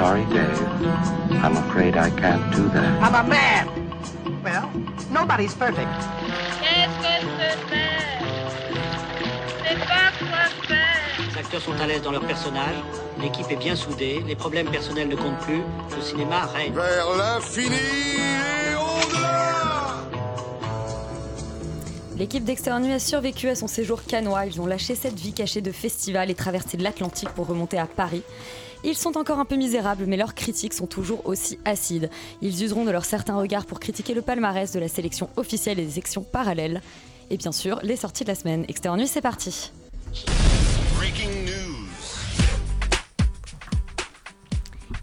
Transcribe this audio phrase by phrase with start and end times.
[0.00, 0.58] Sorry, Dave.
[1.44, 2.90] I'm afraid I can't do that.
[3.04, 3.64] I'm a man.
[4.42, 4.66] Well,
[5.10, 5.92] nobody's perfect.
[6.62, 8.00] Qu'est-ce que c'est faire
[9.62, 11.32] C'est pas quoi faire.
[11.32, 12.76] Les acteurs sont à l'aise dans leur personnage,
[13.20, 15.62] l'équipe est bien soudée, les problèmes personnels ne comptent plus,
[15.94, 16.72] le cinéma règne.
[16.72, 20.00] Vers l'infini et au-delà
[22.16, 24.46] L'équipe d'Extérieur Nuit a survécu à son séjour canois.
[24.46, 28.22] Ils ont lâché cette vie cachée de festival et traversé l'Atlantique pour remonter à Paris.
[28.82, 32.10] Ils sont encore un peu misérables, mais leurs critiques sont toujours aussi acides.
[32.40, 35.84] Ils useront de leur certain regard pour critiquer le palmarès de la sélection officielle et
[35.84, 36.80] des sections parallèles.
[37.30, 38.64] Et bien sûr, les sorties de la semaine.
[38.68, 39.70] Extérieur Nuit, c'est parti.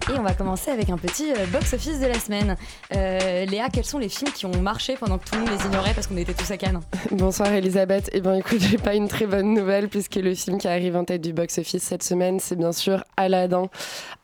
[0.09, 2.55] Et on va commencer avec un petit euh, box-office de la semaine.
[2.95, 5.66] Euh, Léa, quels sont les films qui ont marché pendant que tout le monde les
[5.66, 6.80] ignorait parce qu'on était tous à Cannes?
[7.11, 8.09] Bonsoir Elisabeth.
[8.14, 11.03] Eh bien écoute, j'ai pas une très bonne nouvelle puisque le film qui arrive en
[11.03, 13.67] tête du box-office cette semaine, c'est bien sûr Aladdin.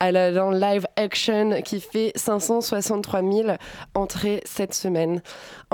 [0.00, 3.48] Aladdin live action qui fait 563 000
[3.94, 5.20] entrées cette semaine.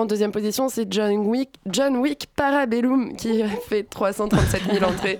[0.00, 5.18] En deuxième position, c'est John Wick, John Wick Parabellum qui fait 337 000 entrées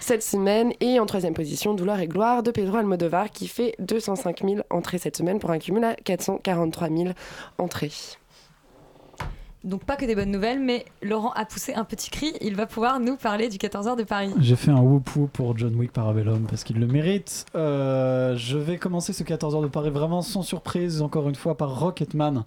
[0.00, 0.72] cette semaine.
[0.80, 4.96] Et en troisième position, Douleur et gloire de Pedro Almodovar qui fait 205 000 entrées
[4.96, 7.10] cette semaine pour un cumul à 443 000
[7.58, 7.92] entrées.
[9.66, 12.32] Donc pas que des bonnes nouvelles, mais Laurent a poussé un petit cri.
[12.40, 14.30] Il va pouvoir nous parler du 14h de Paris.
[14.38, 17.44] J'ai fait un whoop pour John Wick Parabellum parce qu'il le mérite.
[17.56, 21.80] Euh, je vais commencer ce 14h de Paris vraiment sans surprise, encore une fois, par
[21.80, 22.44] Rocketman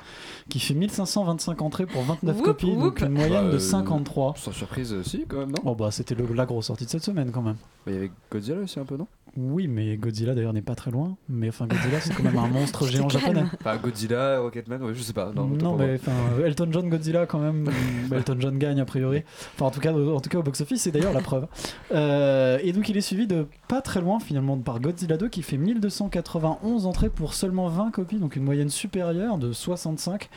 [0.49, 2.79] qui fait 1525 entrées pour 29 Whoop, copies, whoop.
[2.79, 4.35] donc une moyenne Bah, de euh, 53.
[4.37, 5.61] Sans surprise aussi, quand même, non?
[5.65, 7.57] Oh bah c'était le- la grosse sortie de cette semaine quand même.
[7.87, 9.07] Il y avait Godzilla aussi un peu, non?
[9.37, 11.15] Oui, mais Godzilla d'ailleurs n'est pas très loin.
[11.29, 13.21] Mais enfin, Godzilla c'est quand même un monstre géant calme.
[13.23, 13.43] japonais.
[13.59, 15.31] Enfin, Godzilla, Rocketman, ouais, je sais pas.
[15.35, 16.11] Non, mais enfin,
[16.45, 17.69] Elton John, Godzilla quand même.
[18.11, 19.23] Elton John gagne a priori.
[19.55, 21.47] Enfin, en tout cas, en tout cas au box-office, c'est d'ailleurs la preuve.
[21.93, 25.41] Euh, et donc, il est suivi de pas très loin finalement par Godzilla 2 qui
[25.43, 30.29] fait 1291 entrées pour seulement 20 copies, donc une moyenne supérieure de 65.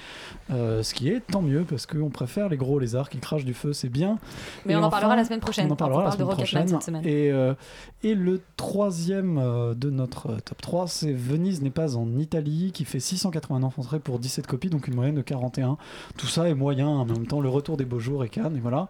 [0.51, 3.55] euh, ce qui est tant mieux parce qu'on préfère les gros lézards qui crachent du
[3.55, 4.19] feu, c'est bien.
[4.67, 5.67] Mais Et on en enfin, parlera la semaine prochaine.
[5.69, 6.81] On en parlera la parle de semaine Rocketman prochaine.
[6.81, 7.03] cette semaine.
[7.07, 7.55] Et, euh,
[8.03, 8.41] et le
[8.82, 12.98] troisième euh, de notre euh, top 3, c'est Venise n'est pas en Italie, qui fait
[12.98, 15.76] 689 entrées pour 17 copies, donc une moyenne de 41.
[16.19, 18.60] Tout ça est moyen, en même temps, le retour des beaux jours et Cannes, et
[18.60, 18.88] voilà.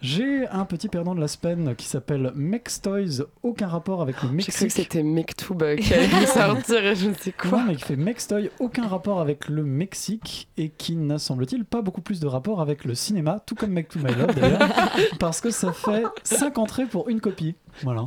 [0.00, 4.30] J'ai un petit perdant de la semaine qui s'appelle Mex Toys, aucun rapport avec le
[4.30, 4.70] J'ai cru que Mexique.
[4.70, 7.58] c'était Mektoub qui allait sortir et je ne sais quoi.
[7.58, 11.66] Non, mais qui fait Mex Toy, aucun rapport avec le Mexique et qui n'a, semble-t-il,
[11.66, 14.66] pas beaucoup plus de rapport avec le cinéma, tout comme to My Love d'ailleurs,
[15.20, 17.54] parce que ça fait 5 entrées pour une copie.
[17.82, 18.06] Voilà.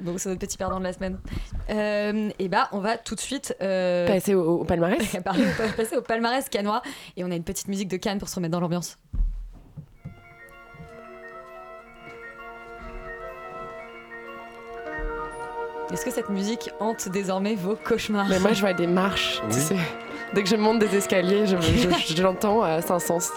[0.00, 1.18] Donc c'est notre petit perdant de la semaine.
[1.70, 4.98] Euh, et bah on va tout de suite euh, Passer au, au palmarès.
[5.76, 6.82] passer au palmarès canois
[7.16, 8.98] et on a une petite musique de Cannes pour se remettre dans l'ambiance.
[15.92, 19.40] Est-ce que cette musique hante désormais vos cauchemars Mais moi, je vois des marches.
[19.50, 19.60] tu Oui.
[19.62, 19.76] sais.
[20.34, 23.30] Dès que je monte des escaliers, je, je- je l'entends à Saint-Sens.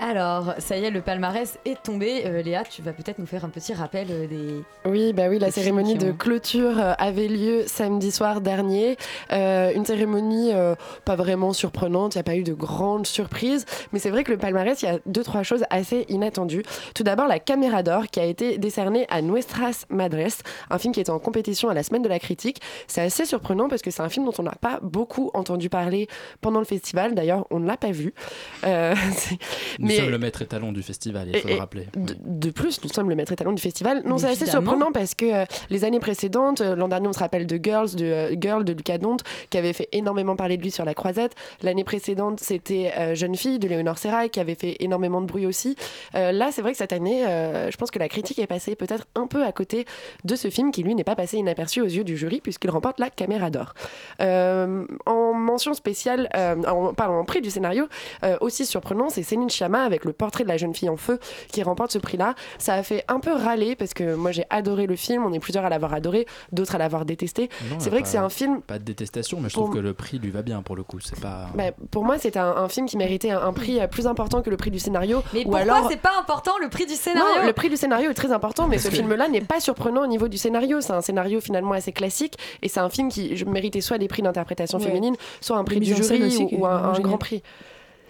[0.00, 2.22] Alors, ça y est, le palmarès est tombé.
[2.24, 4.62] Euh, Léa, tu vas peut-être nous faire un petit rappel euh, des.
[4.84, 8.96] Oui, bah oui, la cérémonie de clôture euh, avait lieu samedi soir dernier.
[9.32, 13.66] Euh, une cérémonie euh, pas vraiment surprenante, il n'y a pas eu de grandes surprises,
[13.92, 16.62] mais c'est vrai que le palmarès, il y a deux, trois choses assez inattendues.
[16.94, 21.00] Tout d'abord, la Caméra d'Or qui a été décernée à Nuestras Madres, un film qui
[21.00, 22.60] était en compétition à la Semaine de la Critique.
[22.86, 26.06] C'est assez surprenant parce que c'est un film dont on n'a pas beaucoup entendu parler
[26.40, 27.16] pendant le festival.
[27.16, 28.14] D'ailleurs, on ne l'a pas vu.
[29.88, 31.86] Nous mais- sommes le maître étalon du festival, il Et- faut le rappeler.
[31.96, 34.02] de, de plus, nous sommes le maître étalon du festival.
[34.04, 37.18] Non, c'est assez surprenant parce que euh, les années précédentes, euh, l'an dernier, on se
[37.18, 39.16] rappelle de Girls, de euh, Girl de Lucas Dont,
[39.50, 41.34] qui avait fait énormément parler de lui sur la croisette.
[41.62, 45.46] L'année précédente, c'était euh, Jeune fille de Léonore Serra, qui avait fait énormément de bruit
[45.46, 45.76] aussi.
[46.14, 48.74] Euh, là, c'est vrai que cette année, euh, je pense que la critique est passée
[48.76, 49.86] peut-être un peu à côté
[50.24, 52.98] de ce film qui, lui, n'est pas passé inaperçu aux yeux du jury puisqu'il remporte
[53.00, 53.74] la Caméra d'Or.
[54.20, 57.86] Euh, en mention spéciale, euh, en, pardon, en prix du scénario,
[58.24, 60.96] euh, aussi surprenant, c'est Céline Sciamma cinéma avec le portrait de la jeune fille en
[60.96, 61.18] feu
[61.52, 62.34] qui remporte ce prix-là.
[62.58, 65.38] Ça a fait un peu râler parce que moi j'ai adoré le film, on est
[65.40, 67.48] plusieurs à l'avoir adoré, d'autres à l'avoir détesté.
[67.78, 69.80] C'est vrai pas- que c'est un film Pas de détestation, mais je Pour- trouve que
[69.80, 70.98] le prix lui va bien pour le coup.
[71.00, 71.46] C'est pas.
[71.54, 74.50] bah, pour moi, c'était un, un film qui méritait un, un prix plus important que
[74.50, 75.22] le prix du scénario.
[75.32, 75.88] Mais ou pourquoi alors...
[75.90, 78.66] c'est pas important le prix du scénario Non, le prix du scénario est très important,
[78.66, 80.80] mais Parce ce que- film-là n'est pas surprenant au niveau du scénario.
[80.80, 84.22] C'est un scénario finalement assez classique et c'est un film qui méritait soit des prix
[84.22, 84.84] d'interprétation Ouais.
[84.86, 87.42] féminine, soit un prix du jury aussi, ou, un, grand prix.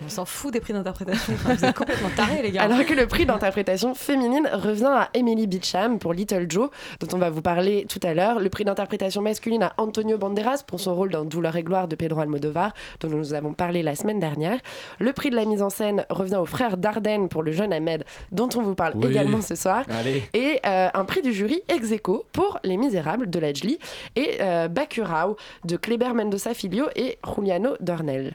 [0.04, 1.32] On s'en fout des prix d'interprétation.
[1.34, 2.62] Enfin, vous êtes complètement tarés, les gars.
[2.62, 7.18] Alors que le prix d'interprétation féminine revient à Emily Beecham pour Little Joe, dont on
[7.18, 8.38] va vous parler tout à l'heure.
[8.38, 11.96] Le prix d'interprétation masculine à Antonio Banderas pour son rôle dans Douleur et gloire de
[11.96, 14.58] Pedro Almodovar, dont nous avons parlé la semaine dernière.
[15.00, 18.04] Le prix de la mise en scène revient au frère Dardenne pour le jeune Ahmed,
[18.30, 19.06] dont on vous parle Oui.
[19.10, 19.84] également ce soir.
[19.90, 20.22] Allez.
[20.34, 23.78] Et euh, un prix du jury ex aequo pour Les Misérables de Lajli
[24.14, 28.34] et euh, Bacurau de Kleber Mendoza Filho et Juliano Dornel.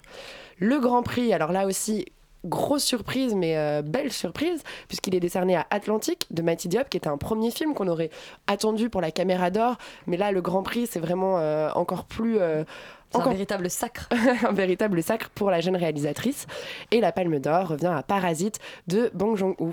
[0.64, 2.06] Le Grand Prix, alors là aussi,
[2.46, 6.96] grosse surprise, mais euh, belle surprise, puisqu'il est décerné à Atlantique de Matty Diop, qui
[6.96, 8.10] était un premier film qu'on aurait
[8.48, 9.76] attendu pour la caméra d'or.
[10.08, 12.40] Mais là, le Grand Prix, c'est vraiment euh, encore plus.
[12.40, 12.64] euh,
[13.12, 14.08] C'est un encore véritable sacre.
[14.48, 16.48] un véritable sacre pour la jeune réalisatrice.
[16.92, 19.72] Et la Palme d'Or revient à Parasite de Bong Joon-ho.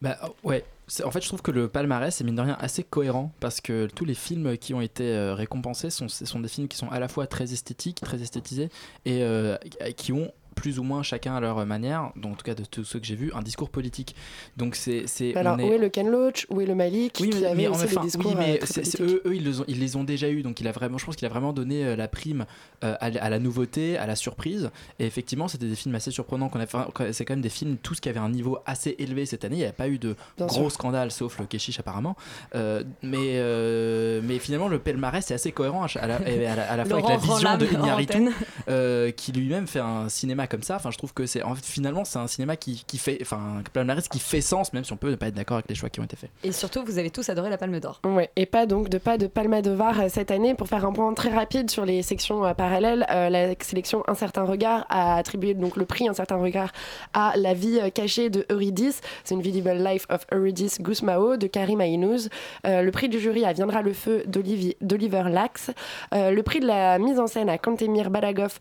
[0.00, 0.64] Bah oh, ouais.
[1.04, 3.86] En fait, je trouve que le palmarès est mine de rien assez cohérent parce que
[3.86, 7.00] tous les films qui ont été euh, récompensés sont, sont des films qui sont à
[7.00, 8.68] la fois très esthétiques, très esthétisés
[9.06, 9.56] et euh,
[9.96, 12.84] qui ont plus ou moins chacun à leur manière, donc en tout cas de tous
[12.84, 14.14] ceux que j'ai vus, un discours politique.
[14.56, 16.46] Donc c'est c'est Alors, on où est le Ken Loach?
[16.50, 18.54] Où est le Malik oui, qui mais, avait mais aussi enfin, des discours oui, mais
[18.54, 19.20] euh, très c'est- c'est- politiques.
[19.26, 21.04] eux, eux, ils, les ont, ils les ont déjà eu, donc il a vraiment, je
[21.06, 22.46] pense qu'il a vraiment donné euh, la prime
[22.84, 24.70] euh, à, à la nouveauté, à la surprise.
[24.98, 26.48] Et effectivement, c'était des films assez surprenants.
[26.48, 29.26] qu'on a fait- C'est quand même des films tous qui avaient un niveau assez élevé
[29.26, 29.56] cette année.
[29.56, 30.72] Il n'y a pas eu de Bien gros sûr.
[30.72, 32.16] scandales, sauf le Keshish apparemment.
[32.54, 36.70] Euh, mais, euh, mais finalement, le palmarès est assez cohérent à, la, et à la-
[36.70, 38.28] à la fois avec la vision de Iñárritu,
[38.68, 40.76] euh, qui lui-même fait un cinéma comme ça.
[40.76, 43.62] Enfin, je trouve que c'est en fait, finalement c'est un cinéma qui, qui fait, enfin,
[44.10, 46.00] qui fait sens, même si on peut ne pas être d'accord avec les choix qui
[46.00, 46.30] ont été faits.
[46.44, 48.00] Et surtout, vous avez tous adoré la Palme d'Or.
[48.04, 50.84] Ouais, et pas donc de pas de Palma de Var euh, cette année pour faire
[50.84, 53.06] un point très rapide sur les sections euh, parallèles.
[53.10, 56.72] euh, la sélection Un certain regard a attribué donc le prix Un certain regard
[57.12, 61.80] à La vie cachée de Eurydice, c'est une Visible Life of Eurydice Gusmao de Karim
[61.80, 62.28] Ainouz.
[62.66, 65.70] Euh, le prix du jury à Viendra le feu d'Olivier- d'Oliver Lax.
[66.14, 68.58] Euh, le prix de la mise en scène à Kantemir Balagov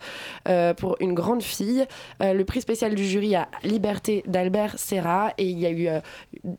[0.47, 1.70] euh, pour Une grande fille.
[2.21, 5.87] Euh, le prix spécial du jury à Liberté d'Albert Serra et il y a eu
[5.87, 5.99] euh,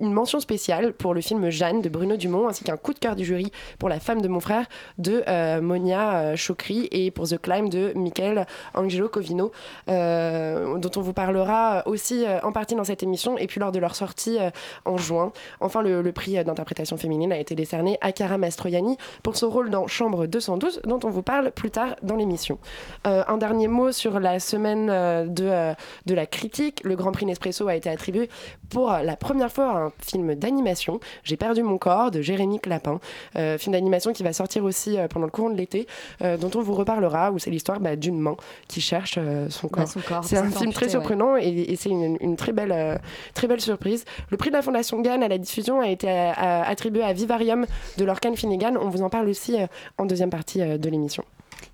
[0.00, 3.16] une mention spéciale pour le film Jeanne de Bruno Dumont ainsi qu'un coup de cœur
[3.16, 4.66] du jury pour La femme de mon frère
[4.98, 9.52] de euh, Monia Chokri et pour The Climb de Michael Angelo Covino
[9.86, 13.94] dont on vous parlera aussi en partie dans cette émission et puis lors de leur
[13.94, 14.38] sortie
[14.84, 15.32] en juin.
[15.60, 19.86] Enfin le, prix d'interprétation féminine a été décerné à Cara Mastroianni pour son rôle dans
[19.86, 22.58] Chambre 212 dont on vous parle plus tard dans l'émission.
[23.04, 25.74] Un dernier mot sur la semaine euh, de, euh,
[26.06, 26.80] de la critique.
[26.84, 28.28] Le Grand Prix Nespresso a été attribué
[28.70, 33.00] pour la première fois à un film d'animation, J'ai perdu mon corps, de Jérémy Clapin.
[33.36, 35.86] Euh, film d'animation qui va sortir aussi pendant le courant de l'été,
[36.20, 38.36] dont on vous reparlera, où c'est l'histoire bah, d'une main
[38.68, 39.18] qui cherche
[39.50, 39.84] son corps.
[39.84, 40.90] Bah, son corps, c'est un film très ouais.
[40.90, 43.00] surprenant et, et c'est une, une très, belle,
[43.34, 44.04] très belle surprise.
[44.30, 47.66] Le prix de la Fondation Gann à la diffusion a été attribué à Vivarium
[47.98, 48.76] de Lorcan Finnegan.
[48.80, 49.56] On vous en parle aussi
[49.98, 51.24] en deuxième partie de l'émission.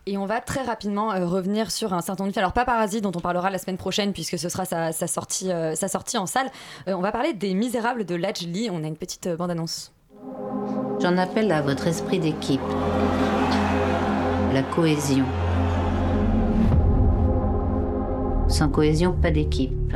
[0.06, 2.44] Et on va très rapidement euh, revenir sur un certain nombre de films.
[2.44, 5.50] Alors, pas Parasite, dont on parlera la semaine prochaine, puisque ce sera sa, sa sortie,
[5.50, 6.50] euh, sa sortie en salle.
[6.88, 8.68] Euh, on va parler des Misérables de Lajli.
[8.72, 9.92] On a une petite euh, bande-annonce.
[11.00, 12.60] J'en appelle à votre esprit d'équipe.
[14.52, 15.24] La cohésion.
[18.48, 19.94] Sans cohésion, pas d'équipe.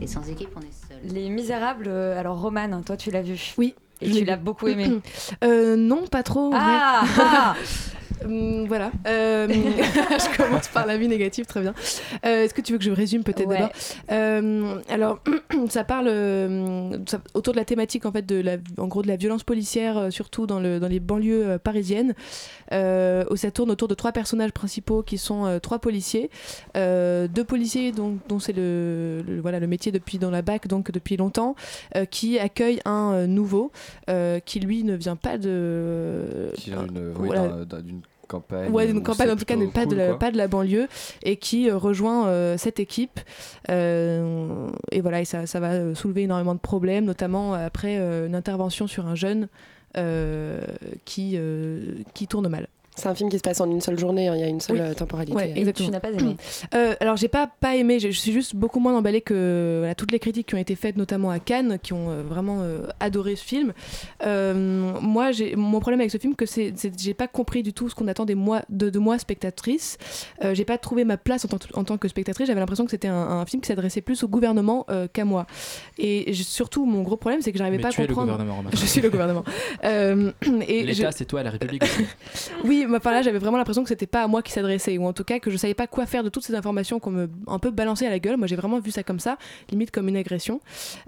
[0.00, 0.98] Et sans équipe, on est seul.
[1.04, 3.54] Les Misérables, euh, alors Romane, toi tu l'as vu?
[3.58, 3.74] Oui.
[4.00, 5.00] Et tu l'as beaucoup aimé.
[5.44, 6.50] Euh, non, pas trop.
[6.54, 7.56] Ah, ah
[8.24, 8.90] Hum, voilà.
[9.06, 11.72] Euh, je commence par la vie négative, très bien.
[12.26, 13.56] Euh, Est-ce que tu veux que je résume peut-être Ouais.
[13.56, 13.70] d'abord
[14.10, 15.20] Euh, Alors,
[15.68, 19.08] ça parle euh, ça- autour de la thématique en fait de la, en gros de
[19.08, 22.14] la violence policière, euh, surtout dans, le, dans les banlieues euh, parisiennes.
[22.72, 26.30] Euh, où ça tourne autour de trois personnages principaux qui sont euh, trois policiers,
[26.76, 30.66] Euh, deux policiers dont, dont c'est le, le- voilà le métier depuis dans la BAC
[30.68, 31.54] donc depuis longtemps,
[31.96, 33.72] euh, qui accueillent un euh, nouveau
[34.10, 38.70] euh, qui lui ne vient pas de Qui vient d'une campagne.
[38.70, 40.86] Ouais, d'une où campagne en tout cas, mais pas, de la, pas de la banlieue,
[41.22, 43.18] et qui euh, rejoint euh, cette équipe.
[43.70, 48.34] Euh, et voilà, et ça, ça va soulever énormément de problèmes, notamment après euh, une
[48.34, 49.48] intervention sur un jeune
[51.04, 51.36] qui,
[52.14, 52.68] qui tourne mal.
[52.98, 54.60] C'est un film qui se passe en une seule journée, hein, il y a une
[54.60, 54.82] seule Oui.
[54.82, 55.36] euh, temporalité.
[55.36, 55.88] Ouais, exactement.
[55.88, 56.36] Tu n'as pas aimé.
[56.74, 59.94] Euh, alors j'ai pas pas aimé, je, je suis juste beaucoup moins emballée que voilà,
[59.94, 62.86] toutes les critiques qui ont été faites notamment à Cannes, qui ont euh, vraiment euh,
[63.00, 63.72] adoré ce film.
[64.24, 67.62] Euh, moi j'ai mon problème avec ce film que c'est c'est que j'ai pas compris
[67.62, 69.98] du tout ce qu'on attendait moi de, de moi spectatrice.
[70.44, 72.46] Euh, j'ai pas trouvé ma place en tant, en tant que spectatrice.
[72.48, 75.46] J'avais l'impression que c'était un, un film qui s'adressait plus au gouvernement euh, qu'à moi.
[75.98, 78.14] Et je- surtout mon gros problème c'est que j'arrivais Mais pas tu à es le
[78.14, 78.38] comprendre.
[78.42, 79.44] gouvernement, je suis le gouvernement.
[79.84, 80.32] Euh,
[80.66, 81.82] et je- L'État, c'est toi, la République
[82.64, 85.06] oui, mais enfin là, j'avais vraiment l'impression que c'était pas à moi qui s'adressait, ou
[85.06, 87.30] en tout cas que je savais pas quoi faire de toutes ces informations qu'on me
[87.46, 88.36] un peu balançait à la gueule.
[88.36, 89.38] Moi, j'ai vraiment vu ça comme ça,
[89.70, 90.60] limite comme une agression.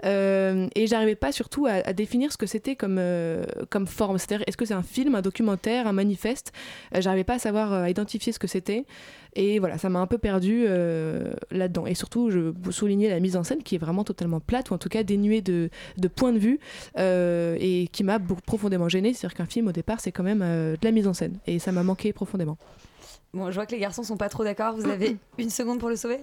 [0.05, 4.17] Euh, et j'arrivais pas surtout à, définir ce que c'était comme, euh, comme forme.
[4.17, 6.51] C'est-à-dire, est-ce que c'est un film, un documentaire, un manifeste?
[6.95, 8.85] Euh, J'arrivais pas à savoir à identifier ce que c'était.
[9.33, 11.85] Et voilà, ça m'a un peu perdu euh, là-dedans.
[11.85, 14.73] Et surtout, je vous soulignais la mise en scène qui est vraiment totalement plate, ou
[14.73, 16.59] en tout cas dénuée de, de point de vue,
[16.97, 19.13] euh, et qui m'a profondément gênée.
[19.13, 21.37] C'est-à-dire qu'un film, au départ, c'est quand même euh, de la mise en scène.
[21.47, 22.57] Et ça m'a manqué profondément.
[23.33, 24.75] Bon, je vois que les garçons sont pas trop d'accord.
[24.75, 26.19] Vous avez une seconde pour le sauver?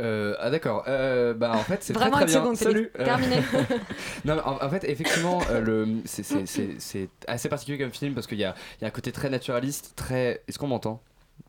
[0.00, 0.84] Euh, ah d'accord.
[0.88, 2.40] Euh, bah en fait c'est très Vraiment très une bien.
[2.40, 2.56] seconde.
[2.56, 2.90] Salut.
[2.98, 3.36] Euh, Terminé.
[4.24, 7.92] non mais en, en fait effectivement euh, le c'est- c'est c'est- c'est assez particulier comme
[7.92, 10.42] film parce qu'il y a, il y a un côté très naturaliste, très.
[10.48, 11.02] Est-ce qu'on m'entend?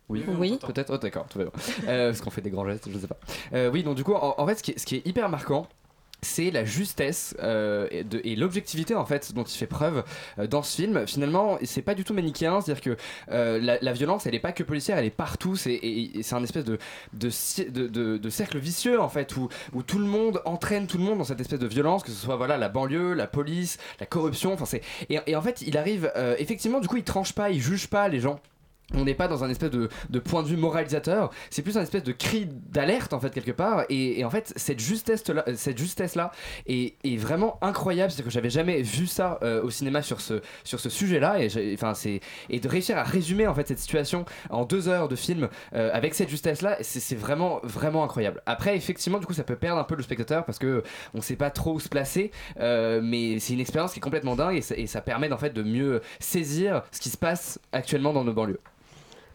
[0.10, 0.60] Oui, Oui.
[0.66, 0.92] peut-être.
[0.94, 1.54] Oh, d'accord, tout va bien.
[1.88, 3.18] Euh, parce qu'on fait des grands gestes, je sais pas.
[3.54, 5.30] Euh, oui, donc du coup, en, en fait, ce qui est, ce qui est hyper
[5.30, 5.68] marquant,
[6.22, 10.06] c'est la justesse euh, et, l'objectivité en fait dont il fait preuve
[10.40, 11.06] euh, dans ce film.
[11.06, 12.98] Finalement, c'est pas du tout manichéen, c'est-à-dire que
[13.30, 15.58] euh, la, la violence, elle est pas que policière, elle est partout.
[15.58, 16.78] C'est et, et c'est un espèce de
[17.12, 17.30] de,
[17.70, 21.04] de, de- de cercle vicieux en fait où, où tout le monde entraîne tout le
[21.04, 24.06] monde dans cette espèce de violence, que ce soit voilà la banlieue, la police, la
[24.06, 24.54] corruption.
[24.54, 27.50] Enfin c'est et, et en fait, il arrive euh, effectivement du coup, il tranche pas,
[27.50, 28.40] il juge pas les gens.
[28.96, 31.82] On n'est pas dans un espèce de, de point de vue moralisateur, c'est plus un
[31.82, 33.86] espèce de cri d'alerte en fait quelque part.
[33.90, 36.32] Et, et en fait, cette justesse là, cette justesse là
[36.68, 38.12] est, est vraiment incroyable.
[38.12, 41.42] C'est que j'avais jamais vu ça euh, au cinéma sur ce sur ce sujet-là.
[41.42, 41.94] Et j'ai- enfin
[42.50, 45.90] et de réussir à résumer en fait cette situation en deux heures de film euh,
[45.94, 48.42] avec cette justesse là, c'est vraiment vraiment incroyable.
[48.46, 51.36] Après, effectivement, du coup, ça peut perdre un peu le spectateur parce que on sait
[51.38, 52.32] pas trop où se placer.
[52.60, 55.38] euh, mais c'est une expérience qui est complètement dingue et ça, et ça permet en
[55.38, 58.60] fait de mieux saisir ce qui se passe actuellement dans nos banlieues.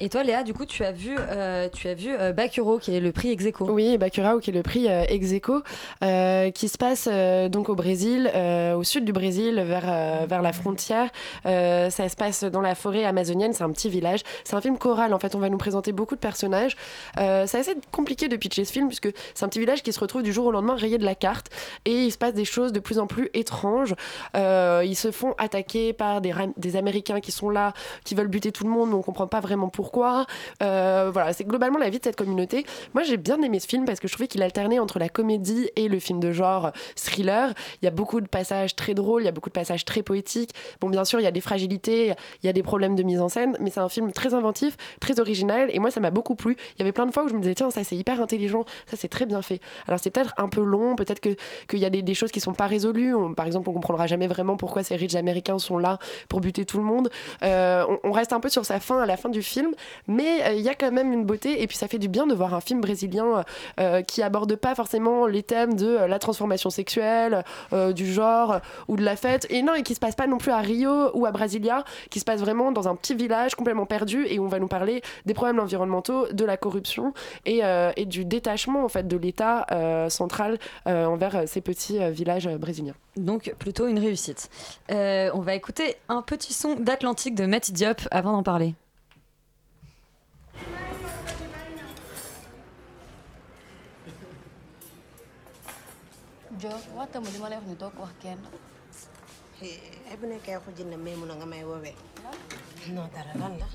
[0.00, 2.33] Et toi, Léa, du coup, tu as vu, euh, tu as vu euh,
[2.81, 3.69] qui est le prix ex aequo.
[3.69, 5.62] Oui, Bacurau qui est le prix euh, ex aequo,
[6.05, 10.40] euh, qui se passe euh, donc au Brésil, euh, au sud du Brésil, vers, vers
[10.40, 11.11] la frontière.
[11.45, 14.21] Ça se passe dans la forêt amazonienne, c'est un petit village.
[14.45, 16.76] C'est un film choral, en fait, on va nous présenter beaucoup de personnages.
[17.17, 20.23] C'est assez compliqué de pitcher ce film, puisque c'est un petit village qui se retrouve
[20.23, 21.49] du jour au lendemain rayé de la carte,
[21.87, 23.97] et il se passe des choses de plus en plus étranges.
[24.37, 27.73] Ils se font attaquer par des Américains qui sont là,
[28.05, 29.88] qui veulent buter tout le monde, mais on comprend pas vraiment pourquoi.
[30.62, 32.64] Euh, voilà, c'est globalement la vie de cette communauté.
[32.95, 35.71] Moi, j'ai bien aimé ce film parce que je trouvais qu'il alternait entre la comédie
[35.76, 37.52] et le film de genre thriller.
[37.83, 40.02] Il y a beaucoup de passages très drôles, il y a beaucoup de passages très
[40.02, 40.50] poétiques.
[40.80, 43.21] Bon, bien sûr, il y a des fragilités, il y a des problèmes de mise
[43.21, 46.35] en scène, mais c'est un film très inventif, très original, et moi, ça m'a beaucoup
[46.35, 46.57] plu.
[46.76, 48.64] Il y avait plein de fois où je me disais, tiens, ça c'est hyper intelligent,
[48.87, 49.61] ça c'est très bien fait.
[49.87, 52.66] Alors, c'est peut-être un peu long, peut-être qu'il y a des, choses qui sont pas
[52.66, 53.14] résolues.
[53.37, 56.78] Par exemple, on comprendra jamais vraiment pourquoi ces riches américains sont là pour buter tout
[56.78, 57.11] le monde.
[57.42, 59.73] Euh, on reste un peu sur sa fin à la fin du film,
[60.06, 62.26] mais euh, il y a quand même une beauté, et puis ça fait du bien
[62.26, 63.44] de voir un film brésilien
[63.80, 68.52] euh, qui aborde pas forcément les thèmes de euh, la transformation sexuelle, euh, du genre
[68.52, 68.58] euh,
[68.88, 71.11] ou de la fête, et non, et qui se passe pas non plus à Rio
[71.14, 74.47] ou à Brasilia, qui se passe vraiment dans un petit village complètement perdu, et on
[74.49, 77.12] va nous parler des problèmes environnementaux, de la corruption
[77.47, 82.02] et, euh, du détachement en fait de l'État euh, central euh, envers euh, ces petits
[82.02, 82.94] euh, villages euh, brésiliens.
[83.16, 84.50] Donc plutôt une réussite.
[84.90, 88.75] Euh, on va écouter un petit son d'Atlantique de Matty Diop avant d'en parler.
[96.59, 98.41] Jo, wata mo di ma lay wax ni doo ko wax kenn.
[100.11, 101.95] ay bu nekkee waxu jinne mais mun a nga may woowee
[102.95, 103.67] non dara lan la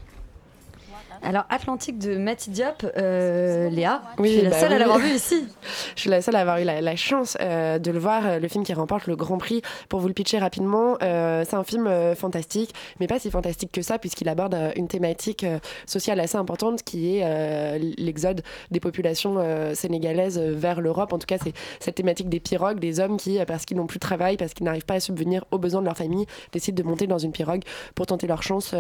[1.22, 5.10] Alors Atlantique de Matty Diop, euh, Léa, tu es la bah seule à l'avoir vu
[5.10, 5.48] ici.
[5.96, 8.40] Je suis la seule à avoir eu la, la chance euh, de le voir, euh,
[8.40, 9.62] le film qui remporte le Grand Prix.
[9.90, 13.82] Pour vous le pitcher rapidement, euh, c'est un film fantastique, mais pas si fantastique que
[13.82, 15.46] ça, puisqu'il aborde une thématique
[15.86, 19.38] sociale assez importante qui est l'exode des populations
[19.74, 21.14] sénégalaises vers l'Europe.
[21.14, 23.98] En tout cas, c'est cette thématique des pirogues, des hommes qui, parce qu'ils n'ont plus
[23.98, 26.88] de travail, parce qu'ils n'arrivent pas à subvenir aux besoins de leur famille, décident de
[26.88, 27.64] monter dans une pirogue
[27.96, 28.76] pour tenter leur chance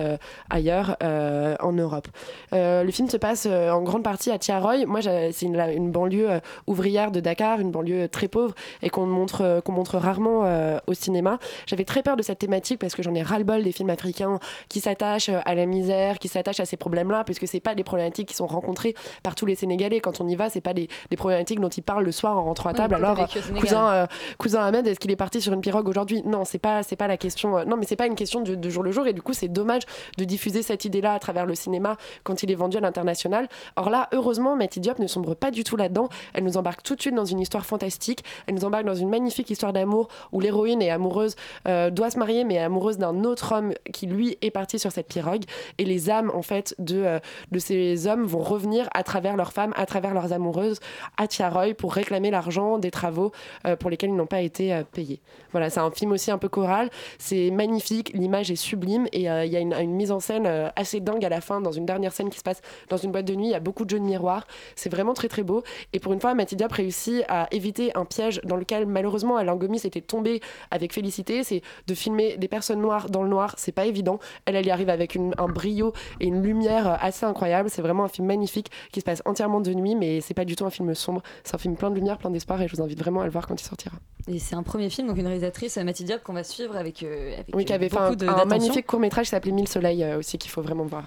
[0.49, 2.02] ailleurs en Europe.
[2.03, 2.07] Europe.
[2.53, 4.85] Euh, le film se passe euh, en grande partie à Tiaroy.
[4.85, 9.61] Moi, c'est une, banlieue euh, ouvrière de Dakar, une banlieue très pauvre et qu'on montre,
[9.65, 10.43] qu'on montre rarement
[10.87, 11.39] au cinéma.
[11.65, 14.79] J'avais très peur de cette thématique parce que j'en ai ras-le-bol des films africains qui
[14.79, 18.29] s'attachent à la misère, qui s'attachent à ces problèmes-là, parce que c'est pas des problématiques
[18.29, 19.99] qui sont rencontrées par tous les Sénégalais.
[19.99, 22.43] Quand on y va, c'est pas des, des problématiques dont ils parlent le soir en
[22.43, 22.95] rentrant à table.
[22.95, 23.17] Alors,
[23.59, 24.07] cousin, euh,
[24.37, 26.23] cousin Ahmed, est-ce qu'il est parti sur une pirogue aujourd'hui?
[26.25, 27.65] Non, c'est pas, c'est pas la question.
[27.65, 29.07] non, mais c'est pas une question de, de jour le jour.
[29.07, 29.83] Et du coup, c'est dommage
[30.17, 31.92] de diffuser cette idée-là à travers le cinéma
[32.23, 33.47] quand il est vendu à l'international.
[33.75, 36.09] Or là, heureusement, Matty Diop ne sombre pas du tout là-dedans.
[36.33, 38.23] Elle nous embarque tout de suite dans une histoire fantastique.
[38.47, 41.35] Elle nous embarque dans une magnifique histoire d'amour où l'héroïne est amoureuse,
[41.67, 44.91] euh, doit se marier, mais est amoureuse d'un autre homme qui lui est parti sur
[44.91, 45.43] cette pirogue.
[45.77, 47.19] Et les âmes, en fait, de, euh,
[47.57, 50.79] ces hommes vont revenir à travers leurs femmes, à travers leurs amoureuses
[51.17, 53.31] à Tiaroy pour réclamer l'argent des travaux
[53.65, 55.21] euh, pour lesquels ils n'ont pas été payés.
[55.51, 56.89] Voilà, c'est un film aussi un peu choral.
[57.19, 60.99] C'est magnifique, l'image est sublime et il y a une, une mise en scène assez
[60.99, 63.35] dingue à la fin, dans une dernière scène qui se passe dans une boîte de
[63.35, 63.45] nuit.
[63.47, 64.45] Il y a beaucoup de jeux de miroirs.
[64.75, 65.63] C'est vraiment très très beau.
[65.93, 69.55] Et pour une fois, Matty Diop réussit à éviter un piège dans lequel malheureusement Alain
[69.55, 71.43] Gomis était tombé avec Félicité.
[71.43, 73.55] C'est de filmer des personnes noires dans le noir.
[73.57, 74.19] C'est pas évident.
[74.45, 77.69] Elle, elle y arrive avec une- un brio et une lumière assez incroyable.
[77.69, 80.55] C'est vraiment un film magnifique qui se passe entièrement de nuit, mais c'est pas du
[80.55, 81.21] tout un film sombre.
[81.43, 83.31] C'est un film plein de lumière, plein d'espoir et je vous invite vraiment à le
[83.31, 83.95] voir quand il sortira.
[84.27, 87.03] Et c'est un premier film, donc une réalisatrice, euh, Mathilde Diop, qu'on va suivre avec,
[87.03, 90.01] euh, avec Oui, qui euh, avait fait un, magnifique court métrage qui s'appelait Mille Soleils
[90.03, 91.03] euh, aussi, qu'il faut vraiment voir.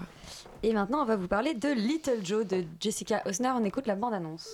[0.63, 3.51] Et maintenant, on va vous parler de Little Joe de Jessica Osner.
[3.55, 4.49] On écoute la bande-annonce.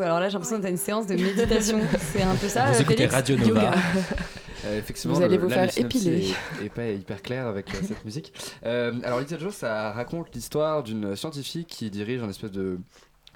[0.00, 1.80] Alors là, j'ai l'impression que t'as une séance de méditation.
[2.12, 2.66] C'est un peu ça.
[2.70, 3.72] Vous euh, écoutez Félix Radio Nova.
[4.64, 6.34] Euh, effectivement, Vous allez le- vous faire épiler.
[6.60, 8.32] Est pas hyper clair avec euh, cette musique.
[8.66, 12.80] Euh, alors, Little Joe, ça raconte l'histoire d'une scientifique qui dirige un espèce de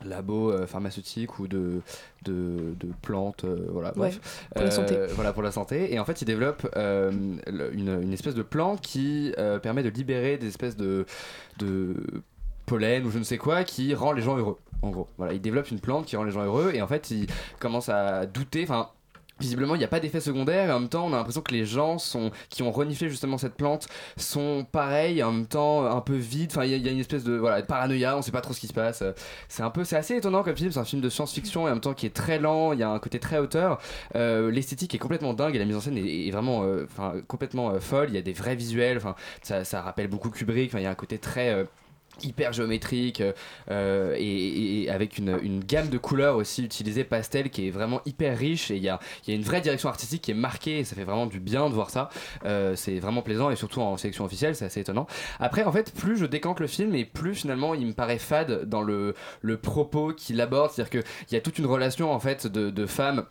[0.09, 1.81] labo euh, pharmaceutique ou de,
[2.25, 4.47] de, de plantes, euh, voilà, bref.
[4.55, 4.97] pour la santé.
[5.15, 5.93] Voilà, pour la santé.
[5.95, 9.89] Et en fait, il développe euh, une, une espèce de plante qui euh, permet de
[9.91, 11.07] libérer des espèces de,
[11.59, 11.95] de
[12.67, 14.59] pollen ou je ne sais quoi qui rend les gens heureux.
[14.83, 17.11] En gros, voilà, il développe une plante qui rend les gens heureux et en fait,
[17.11, 17.27] il
[17.61, 18.65] commence à douter.
[18.65, 18.91] Enfin,
[19.43, 21.53] Visiblement, il n'y a pas d'effet secondaire et en même temps, on a l'impression que
[21.53, 26.01] les gens sont, qui ont reniflé justement cette plante sont pareils, en même temps un
[26.01, 26.53] peu vides.
[26.53, 28.69] Enfin, il y, a- une espèce de, voilà, paranoïa, on sait pas trop ce qui
[28.69, 29.03] se passe.
[29.49, 30.71] C'est un peu, c'est assez étonnant comme film.
[30.71, 32.73] C'est un film de science-fiction et en même temps qui est très lent.
[32.73, 33.79] Il y a un côté très hauteur.
[34.15, 36.87] Euh, L'esthétique est complètement dingue et la mise en scène est, vraiment, euh,
[37.27, 38.09] complètement euh, folle.
[38.11, 39.01] Il y a des vrais visuels.
[39.43, 40.73] Ça, ça rappelle beaucoup Kubrick.
[40.75, 41.65] Il y a un côté très euh,
[42.23, 43.23] hyper géométrique
[43.71, 48.37] euh, et, et avec une, gamme de couleurs aussi utilisée pastel qui est vraiment hyper
[48.37, 51.05] riche et il y a, une vraie direction artistique qui est marquée et ça fait
[51.05, 52.11] vraiment du bien de voir ça.
[52.45, 55.07] Euh, c'est vraiment plaisant et surtout en sélection officielle c'est assez étonnant.
[55.41, 58.69] Après en fait plus je décante le film et plus finalement il me paraît fade
[58.69, 59.15] dans le,
[59.63, 60.71] propos qu'il aborde.
[60.73, 63.25] C'est à dire qu'il y a toute une relation en fait de femmes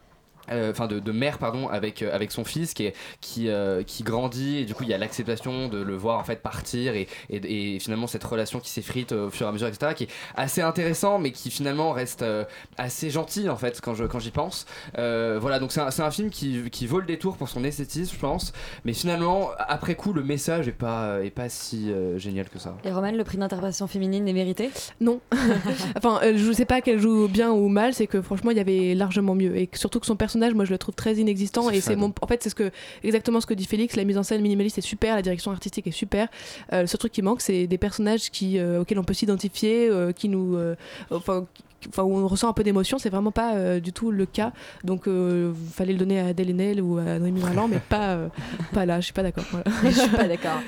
[0.50, 3.84] euh, enfin de, de mère pardon avec euh, avec son fils qui est qui euh,
[3.84, 6.96] qui grandit et du coup il y a l'acceptation de le voir en fait partir
[6.96, 10.04] et, et, et finalement cette relation qui s'effrite au fur et à mesure etc qui
[10.06, 12.44] est assez intéressant mais qui finalement reste euh,
[12.78, 14.66] assez gentil en fait quand je quand j'y pense
[14.98, 17.64] Euh, voilà donc c'est un, c'est un film qui, qui vaut le détour pour son
[17.64, 18.54] esthétisme je pense
[18.86, 22.76] mais finalement après coup le message est pas est pas si euh, génial que ça
[22.84, 24.70] Et Roman, le prix d'interprétation féminine est mérité?
[25.00, 25.20] Non.
[25.98, 28.60] enfin, euh, je sais pas qu'elle joue bien ou mal, c'est que franchement, il y
[28.60, 29.56] avait largement mieux.
[29.58, 31.70] Et que surtout que son personnage, moi, je le trouve très inexistant.
[31.70, 32.14] Et c'est mon.
[32.22, 32.72] En fait, c'est ce que
[33.04, 33.96] exactement ce que dit Félix.
[33.96, 36.28] La mise en scène minimaliste est super, la direction artistique est super.
[36.74, 39.88] Euh, le seul truc qui manque, c'est des personnages qui, euh, auxquels on peut s'identifier,
[39.90, 40.56] euh, qui nous.
[40.56, 40.76] euh,
[41.12, 41.46] enfin.
[41.54, 44.28] qui- Enfin, où on ressent un peu d'émotion, c'est vraiment pas euh, du tout le
[44.28, 44.52] cas.
[44.84, 48.28] Donc, euh, fallait le donner à Adèle Haenel ou à Noémie Merlan, mais pas, euh,
[48.72, 49.00] pas là.
[49.00, 49.46] Je suis pas d'accord.
[49.50, 49.66] voilà.
[49.84, 50.60] Je suis pas d'accord.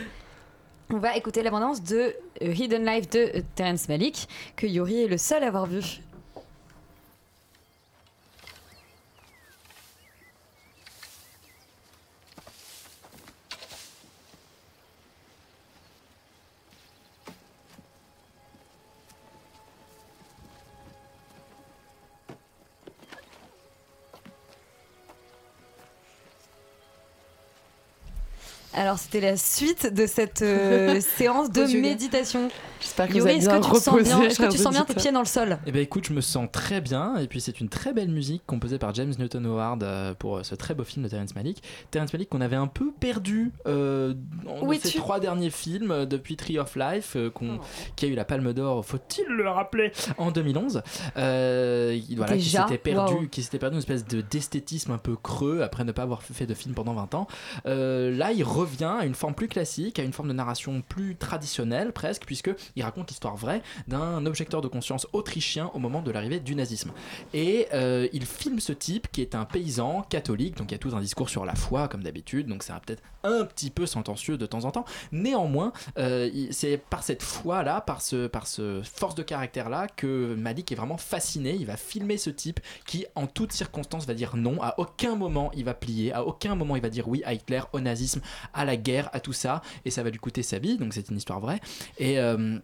[0.92, 5.44] On va écouter l'abondance de Hidden Life de Terrence Malick, que Yuri est le seul
[5.44, 5.82] à avoir vu.
[28.76, 32.50] Alors, c'était la suite de cette euh, séance de méditation.
[32.82, 34.16] J'espère que vous Yuri, bien que tu te sens bien?
[34.16, 35.58] reposés, Est-ce que tu sens bien tes pieds dans le sol?
[35.66, 38.42] Eh ben écoute, je me sens très bien et puis c'est une très belle musique
[38.46, 41.62] composée par James Newton Howard euh, pour euh, ce très beau film de Terrence Malick.
[41.92, 46.06] Terrence Malick qu'on avait un peu perdu euh, dans Où ses es-tu trois derniers films
[46.06, 47.60] depuis Tree of Life euh, qu'on-
[47.96, 50.82] qui a eu la Palme d'Or, faut-il le rappeler, en 2011.
[51.16, 53.28] Euh, il- voilà, qui s'était perdu, Waouh.
[53.30, 56.46] qui s'était perdu une espèce de d'esthétisme un peu creux après ne pas avoir fait
[56.48, 57.28] de film pendant 20 ans.
[57.66, 61.16] Euh, là, il revient à une forme plus classique, à une forme de narration plus
[61.16, 66.40] traditionnelle presque, puisqu'il raconte l'histoire vraie d'un objecteur de conscience autrichien au moment de l'arrivée
[66.40, 66.92] du nazisme.
[67.34, 70.80] Et euh, il filme ce type qui est un paysan catholique, donc il y a
[70.80, 73.86] tout un discours sur la foi comme d'habitude, donc c'est un- peut-être un petit peu
[73.86, 74.86] sentencieux de temps en temps.
[75.12, 80.72] Néanmoins, euh, c'est par cette foi-là, par ce, par ce force de caractère-là, que Malik
[80.72, 81.56] est vraiment fasciné.
[81.56, 84.62] Il va filmer ce type qui, en toutes circonstances, va dire non.
[84.62, 87.62] À aucun moment il va plier, à aucun moment il va dire oui à Hitler,
[87.72, 88.22] au nazisme,
[88.54, 90.78] à la guerre, à tout ça, et ça va lui coûter sa vie.
[90.78, 91.60] Donc c'est une histoire vraie.
[91.98, 92.60] Et euh,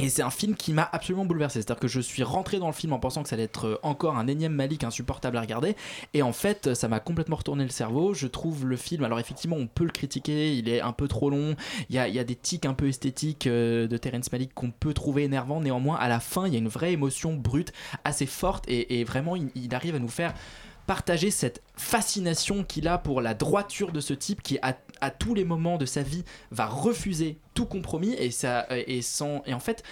[0.00, 1.60] et c'est un film qui m'a absolument bouleversé.
[1.60, 3.78] C'est-à-dire que je suis rentré dans le film en pensant que ça allait être euh,
[3.82, 5.76] encore un énième Malik insupportable à regarder.
[6.14, 8.14] Et en fait, ça m'a complètement retourné le cerveau.
[8.14, 11.28] Je trouve le film, alors effectivement, on peut le critiquer, il est un peu trop
[11.28, 11.54] long.
[11.90, 14.54] Il y a, il y a des tics un peu esthétiques euh, de Terrence Malik
[14.54, 15.60] qu'on peut trouver énervants.
[15.60, 17.72] Néanmoins, à la fin, il y a une vraie émotion brute,
[18.04, 18.64] assez forte.
[18.68, 20.32] Et, vraiment, il, il arrive à nous faire
[20.86, 25.34] partager cette fascination qu'il a pour la droiture de ce type qui à, à tous
[25.34, 29.60] les moments de sa vie va refuser tout compromis et ça et sans et en
[29.60, 29.82] fait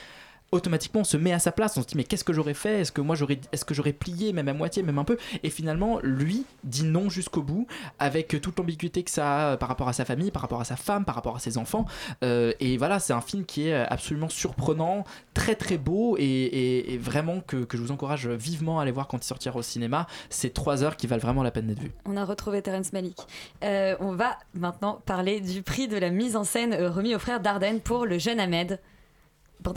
[0.53, 1.77] automatiquement on se met à sa place.
[1.77, 2.81] On se dit mais qu'est-ce que j'aurais fait?
[2.81, 5.19] Est-ce que moi j'aurais est-ce que j'aurais plié même à moitié même un peu?
[5.43, 7.67] Et finalement lui dit non jusqu'au bout
[7.99, 10.77] avec toute l'ambiguïté que ça a par rapport à sa famille par rapport à sa
[10.77, 11.87] femme par rapport à ses enfants.
[12.23, 17.41] Euh, et voilà c'est un film qui est absolument surprenant très très beau et, vraiment
[17.41, 20.07] que, je vous encourage vivement à aller voir quand il sortira au cinéma.
[20.31, 21.93] C'est trois heures qui valent vraiment la peine d'être vues.
[22.07, 23.19] On a retrouvé Terence Malik.
[23.63, 27.19] Euh, on va maintenant parler du prix de la mise en scène euh, remis aux
[27.19, 28.81] frères Dardenne pour le jeune Ahmed.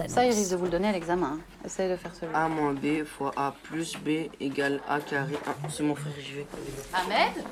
[0.07, 1.37] Ça, il risque de vous le donner à l'examen.
[1.39, 1.65] hein.
[1.65, 5.33] Essaye de faire celui A moins B fois A plus B égale A carré
[5.65, 5.69] 1.
[5.69, 6.45] C'est mon frère, j'y vais.
[6.93, 7.43] Ahmed?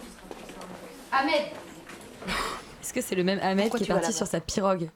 [1.12, 1.42] Ahmed
[2.82, 4.90] Est-ce que c'est le même Ahmed Pourquoi qui est vas parti sur sa pirogue?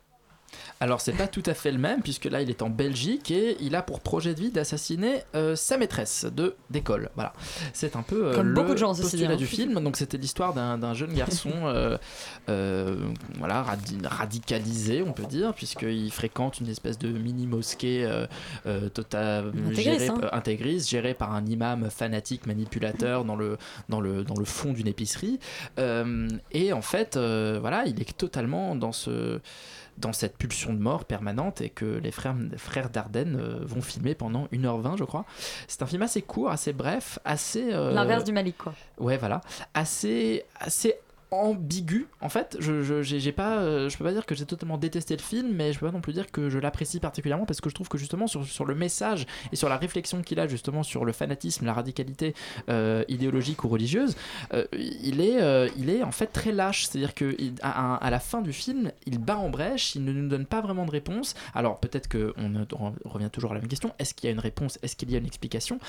[0.80, 3.56] Alors c'est pas tout à fait le même puisque là il est en Belgique et
[3.62, 7.10] il a pour projet de vie d'assassiner euh, sa maîtresse de d'école.
[7.16, 7.34] Voilà,
[7.74, 9.36] c'est un peu euh, Comme le beaucoup de gens, postulat hein.
[9.36, 9.80] du film.
[9.82, 11.52] Donc c'était l'histoire d'un jeune garçon,
[12.50, 12.98] euh,
[13.38, 18.26] voilà, radi- radicalisé on peut dire puisqu'il fréquente une espèce de mini mosquée euh,
[18.66, 20.30] euh, tota- Intégriste, gérée, hein.
[20.32, 23.58] intégriste, gérée par un imam fanatique manipulateur dans le
[23.90, 25.40] dans le dans le fond d'une épicerie.
[26.52, 29.40] Et en fait, voilà, il est totalement dans ce
[29.98, 34.16] dans cette pulsion de mort permanente et que les frères, frères Dardenne euh, vont filmer
[34.16, 35.26] pendant 1h20 je crois.
[35.68, 37.72] C'est un film assez court, assez bref, assez...
[37.74, 38.74] euh, L'inverse du Malik, quoi.
[38.98, 39.42] Ouais, voilà.
[39.74, 40.96] Assez, assez
[41.34, 42.58] ambigu en fait.
[42.60, 45.74] Je j'ai pas euh, je peux pas dire que j'ai totalement détesté le film mais
[45.74, 47.98] je peux pas non plus dire que je l'apprécie particulièrement parce que je trouve que
[47.98, 51.66] justement sur, sur le message et sur la réflexion qu'il a justement sur le fanatisme
[51.66, 52.34] la radicalité
[52.70, 54.16] euh, idéologique ou religieuse
[54.54, 55.34] euh, il est
[55.78, 56.86] il est en fait très lâche.
[56.86, 60.14] C'est à dire que à, la fin du film il bat en brèche il ne
[60.14, 61.36] nous donne pas vraiment de réponse.
[61.54, 63.94] Alors peut-être que on, on revient toujours à la même question.
[64.00, 64.80] Est-ce qu'il y a une réponse?
[64.84, 65.80] Est-ce qu'il y a une explication?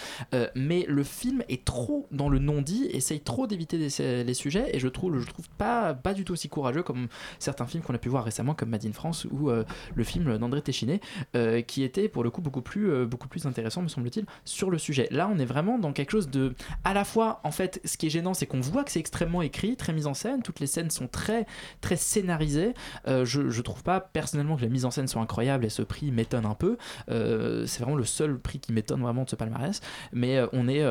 [0.55, 4.89] Mais le film est trop dans le non-dit essaye trop d'éviter les sujets et je
[4.89, 5.05] trouve
[5.35, 8.55] trouve pas pas du tout aussi courageux comme certains films qu'on a pu voir récemment
[8.55, 11.01] comme Made in France ou euh, le film d'André Téchiné
[11.37, 14.71] euh, qui était pour le coup beaucoup plus euh, beaucoup plus intéressant me semble-t-il sur
[14.71, 15.09] le sujet.
[15.11, 18.07] Là on est vraiment dans quelque chose de à la fois en fait ce qui
[18.07, 20.67] est gênant c'est qu'on voit que c'est extrêmement écrit très mis en scène toutes les
[20.67, 21.47] scènes sont très
[21.81, 22.75] très scénarisées.
[23.07, 26.11] Je, je trouve pas personnellement que les mises en scène sont incroyables et ce prix
[26.13, 26.77] m'étonne un peu.
[27.09, 29.81] C'est vraiment le seul prix qui m'étonne vraiment de ce palmarès.
[30.13, 30.85] Mais on est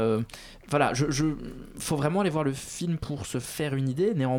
[0.69, 1.25] voilà je, je
[1.77, 4.13] faut vraiment aller voir le film pour se faire une idée.
[4.13, 4.32] Néanmoins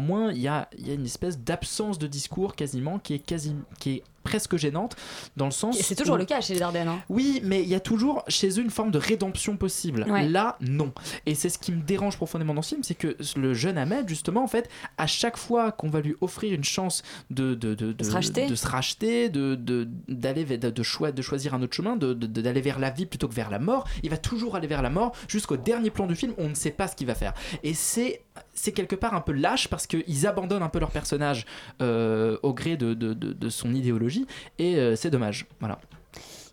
[0.48, 4.02] a, il y a une espèce d'absence de discours quasiment qui est quasi qui est
[4.24, 4.96] presque gênante
[5.36, 6.88] dans le sens Et c'est toujours où- le cas chez les Dardenne.
[6.88, 6.98] hein.
[7.08, 10.04] oui, mais il y a toujours chez eux une forme de rédemption possible.
[10.08, 10.28] Ouais.
[10.28, 10.92] Là, non.
[11.26, 14.08] Et c'est ce qui me dérange profondément dans ce film, c'est que le jeune Ahmed,
[14.08, 18.02] justement, en fait, à chaque fois qu'on va lui offrir une chance de, de, de,
[18.04, 18.46] se racheter.
[18.46, 20.70] de se racheter, de, de, d'aller de, de,
[21.10, 23.50] de choisir un autre chemin, de, de- de- d'aller vers la vie plutôt que vers
[23.50, 26.48] la mort, il va toujours aller vers la mort jusqu'au dernier plan du film, on
[26.48, 27.34] ne sait pas ce qu'il va faire.
[27.62, 31.44] Et c'est c'est quelque part un peu lâche parce qu'ils abandonnent un peu leur personnage
[31.82, 34.13] euh, au gré de, de, de- de son idéologie
[34.58, 35.46] et euh, c'est dommage.
[35.60, 35.78] Voilà.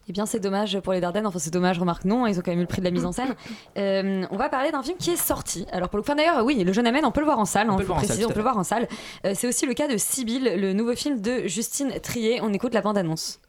[0.09, 1.27] Eh bien, c'est dommage pour les Dardennes.
[1.27, 2.27] Enfin, c'est dommage, remarque non.
[2.27, 3.35] Ils ont quand même eu le prix de la mise en scène.
[3.77, 5.65] Euh, on va parler d'un film qui est sorti.
[5.71, 7.69] Alors, pour le coup, d'ailleurs, oui, Le Jeune Amène, on peut le voir en salle.
[7.69, 8.87] On hein, peut le voir en salle, tout on à peut le voir en salle.
[9.25, 12.41] Euh, c'est aussi le cas de Sibylle, le nouveau film de Justine Trier.
[12.41, 13.39] On écoute la bande-annonce.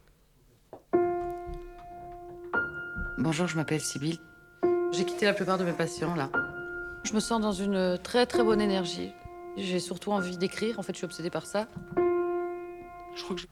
[3.19, 4.21] Bonjour, je m'appelle Sybille.
[4.93, 6.29] J'ai quitté la plupart de mes patients là.
[7.05, 9.11] Je me sens dans une très très bonne énergie.
[9.57, 10.79] J'ai surtout envie d'écrire.
[10.79, 11.67] En fait, je suis obsédée par ça.
[13.17, 13.47] Je crois que je...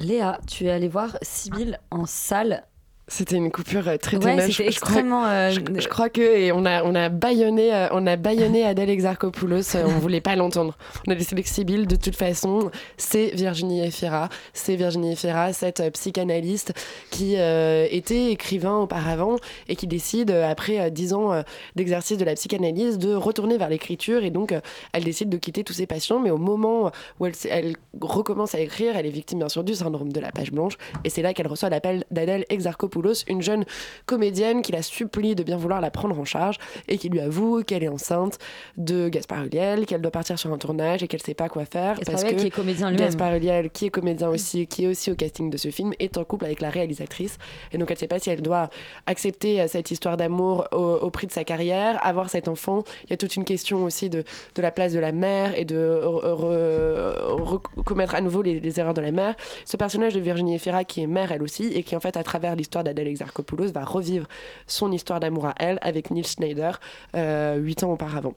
[0.00, 2.64] Léa, tu es allée voir Sibylle en salle.
[3.12, 6.52] C'était une coupure euh, très Ouais, Je crois- extrêmement, euh, je, je crois que et
[6.52, 9.74] on a on a baïonné euh, on a baïonné Adèle Exarchopoulos.
[9.74, 10.76] euh, on voulait pas l'entendre.
[11.08, 11.88] On a laissé Sibyl.
[11.88, 14.28] De toute façon, c'est Virginie Efira.
[14.52, 16.72] C'est Virginie Efira, cette euh, psychanalyste
[17.10, 19.36] qui euh, était écrivain auparavant
[19.68, 21.42] et qui décide euh, après euh, dix ans euh,
[21.74, 24.60] d'exercice de la psychanalyse de retourner vers l'écriture et donc euh,
[24.92, 26.20] elle décide de quitter tous ses patients.
[26.20, 29.74] Mais au moment où elle, elle recommence à écrire, elle est victime bien sûr du
[29.74, 33.64] syndrome de la page blanche et c'est là qu'elle reçoit l'appel d'Adèle Exarchopoulos, une jeune
[34.06, 36.58] comédienne qui la supplie de bien vouloir la prendre en charge
[36.88, 38.38] et qui lui avoue qu'elle est enceinte
[38.76, 41.96] de Gaspard Ulliel, qu'elle doit partir sur un tournage et qu'elle sait pas quoi faire
[41.96, 43.06] Gaspard parce que qui est comédien lui-même.
[43.06, 46.16] Gaspard Ulliel, qui est comédien aussi, qui est aussi au casting de ce film, est
[46.18, 47.38] en couple avec la réalisatrice
[47.72, 48.70] et donc elle sait pas si elle doit
[49.06, 52.82] accepter euh, cette histoire d'amour au, au prix de sa carrière, avoir cet enfant.
[53.04, 55.64] Il y a toute une question aussi de, de la place de la mère et
[55.64, 57.40] de re- re-
[57.76, 59.34] recommettre à nouveau les, les erreurs de la mère.
[59.64, 62.22] Ce personnage de Virginie Efira qui est mère elle aussi et qui en fait à
[62.22, 64.26] travers l'histoire d'Adèle Exarchopoulos va revivre
[64.66, 66.80] son histoire d'amour à elle avec Neil Schneider
[67.14, 68.34] euh, huit ans auparavant.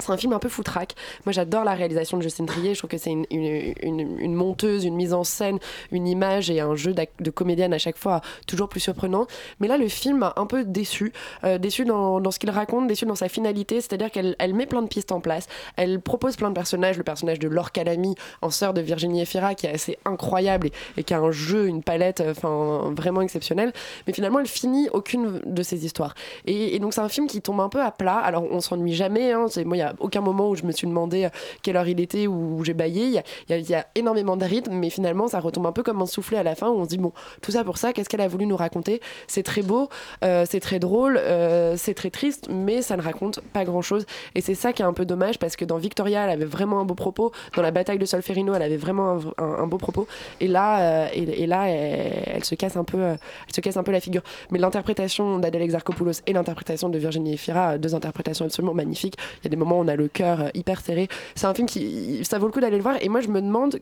[0.00, 0.94] C'est un film un peu foutraque.
[1.26, 2.74] Moi, j'adore la réalisation de Justine Trier.
[2.74, 3.74] Je trouve que c'est une, une-
[4.18, 5.58] une- monteuse, une mise en scène,
[5.92, 9.26] une image et un jeu de comédienne à chaque fois toujours plus surprenant.
[9.60, 11.12] Mais là, le film m'a un peu déçu.
[11.44, 13.80] Euh, déçu dans, dans ce qu'il raconte, déçu dans sa finalité.
[13.80, 15.46] C'est-à-dire qu'elle elle met plein de pistes en place.
[15.76, 16.96] Elle propose plein de personnages.
[16.96, 21.04] Le personnage de Laure Calamy, en sœur de Virginie Efira, qui est assez incroyable et,
[21.04, 23.72] qui a un jeu, une palette euh, enfin vraiment exceptionnelle.
[24.06, 26.14] Mais finalement, elle finit aucune de ses histoires.
[26.46, 28.16] Et, donc, c'est un film qui tombe un peu à plat.
[28.16, 29.32] Alors, on s'ennuie jamais.
[29.32, 29.46] Hein.
[29.64, 31.28] Moi, aucun moment où je me suis demandé euh,
[31.62, 33.20] quelle heure il était ou où j'ai baillé.
[33.48, 36.38] Il y a, énormément de rythme, mais finalement, ça retombe un peu comme un soufflet
[36.38, 38.28] à la fin où on se dit bon, tout ça pour ça, qu'est-ce qu'elle a
[38.28, 39.00] voulu nous raconter?
[39.26, 39.88] C'est très beau,
[40.24, 44.06] euh, c'est très drôle, euh, c'est très triste, mais ça ne raconte pas grand-chose.
[44.34, 46.80] Et c'est ça qui est un peu dommage parce que dans Victoria, elle avait vraiment
[46.80, 47.32] un beau propos.
[47.56, 50.06] Dans la bataille de Solferino, elle avait vraiment un, beau propos.
[50.40, 53.18] Et là, et, là, elle, se casse un peu, elle
[53.54, 54.22] se casse un peu la figure.
[54.50, 59.16] Mais l'interprétation d'Adèle Exarchopoulos et l'interprétation de Virginie Efira, deux interprétations absolument magnifiques.
[59.40, 61.08] Il y a des moments on a le cœur euh, hyper serré.
[61.34, 62.96] C'est un film qui, ça vaut le coup d'aller le voir.
[63.00, 63.80] Et moi, je me demande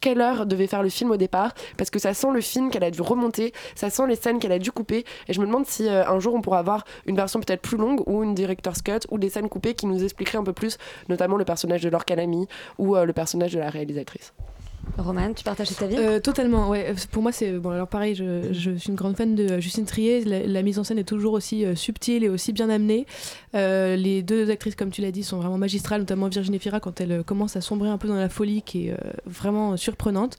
[0.00, 2.84] quelle heure devait faire le film au départ parce que ça sent le film qu'elle
[2.84, 5.64] a dû remonter, ça sent les scènes qu'elle a dû couper et je me demande
[5.64, 8.82] si euh, un jour on pourra avoir une version peut-être plus longue ou une director's
[8.82, 10.76] cut ou des scènes coupées qui nous expliqueraient un peu plus
[11.08, 14.34] notamment le personnage de Laure Calamy ou euh, le personnage de la réalisatrice.
[14.98, 16.94] Roman, tu partages cet avis Euh, Totalement, ouais.
[17.10, 17.52] Pour moi, c'est.
[17.52, 20.24] Bon, alors pareil, je, suis une grande fan de Justine Trier.
[20.24, 23.06] La, mise en scène est toujours aussi euh, subtile et aussi bien amenée.
[23.54, 27.00] Euh, les deux actrices, comme tu l'as dit, sont vraiment magistrales, notamment Virginie Fira quand
[27.00, 30.36] elle euh, commence à sombrer un peu dans la folie qui est euh, vraiment surprenante.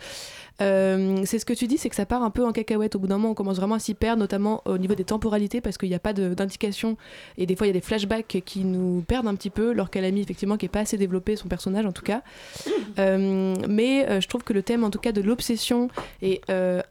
[0.62, 2.96] Euh, c'est ce que tu dis, c'est que ça part un peu en cacahuète.
[2.96, 5.62] Au bout d'un moment, on commence vraiment à s'y perdre, notamment au niveau des temporalités,
[5.62, 6.98] parce qu'il n'y a pas de- d'indication.
[7.38, 9.89] Et des fois, il y a des flashbacks qui nous perdent un petit peu, alors
[9.89, 12.22] qu'elle a mis effectivement qui n'est pas assez développé, son personnage en tout cas.
[12.98, 15.89] Euh, mais euh, je trouve que le thème, en tout cas, de l'obsession
[16.22, 16.39] est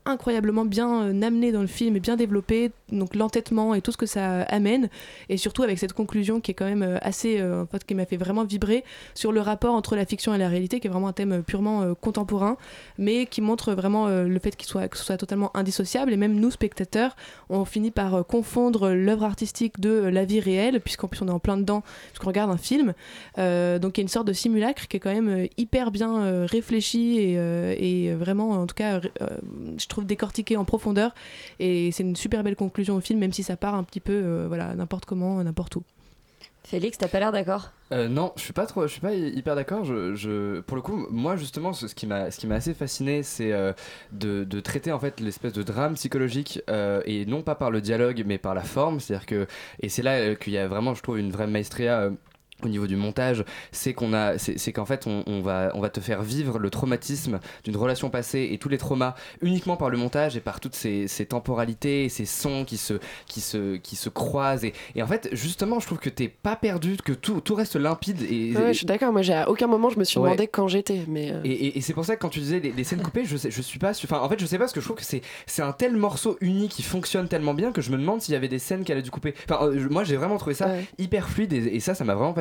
[0.04, 2.72] incroyablement bien amené dans le film et bien développé.
[2.92, 4.90] Donc l'entêtement et tout ce que ça amène,
[5.30, 8.18] et surtout avec cette conclusion qui est quand même assez, en fait, qui m'a fait
[8.18, 11.14] vraiment vibrer sur le rapport entre la fiction et la réalité, qui est vraiment un
[11.14, 12.58] thème purement contemporain,
[12.98, 16.12] mais qui montre vraiment euh, le fait qu'il soit, totalement indissociable.
[16.12, 17.16] Et même nous, spectateurs,
[17.48, 21.28] on finit par euh, confondre l'œuvre artistique de euh, la vie réelle, puisqu'en plus on
[21.28, 22.94] est en plein dedans, puisqu'on regarde un film.
[23.38, 25.90] Euh, donc il y a une sorte de simulacre qui est quand même euh, hyper
[25.90, 29.28] bien euh, réfléchi et, euh, et vraiment, en tout cas, euh,
[29.78, 31.14] je trouve décortiqué en profondeur.
[31.60, 34.12] Et c'est une super belle conclusion au film, même si ça part un petit peu,
[34.12, 35.82] euh, voilà, n'importe comment, n'importe où.
[36.66, 39.36] Félix, t'as pas l'air d'accord Euh, non, je suis pas trop, je suis pas hy-
[39.36, 39.82] hyper d'accord.
[39.82, 43.74] Pour le coup, moi justement, ce, qui m'a, assez fasciné, c'est euh,
[44.12, 48.22] de, traiter en fait l'espèce de drame psychologique euh, et non pas par le dialogue,
[48.26, 48.98] mais par la forme.
[48.98, 49.46] C'est-à-dire que,
[49.80, 52.10] et c'est là qu'il y a vraiment, je trouve, une vraie maestria.
[52.62, 55.90] Au niveau du montage, c'est qu'on a, c'est qu'en fait, on, on va, on va
[55.90, 59.98] te faire vivre le traumatisme d'une relation passée et tous les traumas uniquement par le
[59.98, 62.94] montage et par toutes ces, ces temporalités, et ces sons qui se,
[63.26, 64.64] qui se, qui se croisent.
[64.64, 67.76] Et, et en fait, justement, je trouve que t'es pas perdu, que tout, tout reste
[67.76, 68.22] limpide.
[68.22, 69.12] Et, Ouais, je suis d'accord.
[69.12, 70.30] Moi, j'ai à aucun moment je me suis Ouais.
[70.30, 71.32] demandé quand j'étais, mais.
[71.32, 73.36] euh, et, et- c'est pour ça que quand tu disais les, les scènes coupées, je,
[73.36, 73.90] sais, je suis pas.
[73.90, 75.96] Enfin, en fait, je sais pas parce que je trouve que c'est c'est un tel
[75.96, 78.84] morceau uni qui fonctionne tellement bien que je me demande s'il y avait des scènes
[78.84, 79.34] qu'elle a dû couper.
[79.50, 82.32] Enfin, euh, moi, j'ai vraiment trouvé ça hyper fluide et, et ça, ça m'a vraiment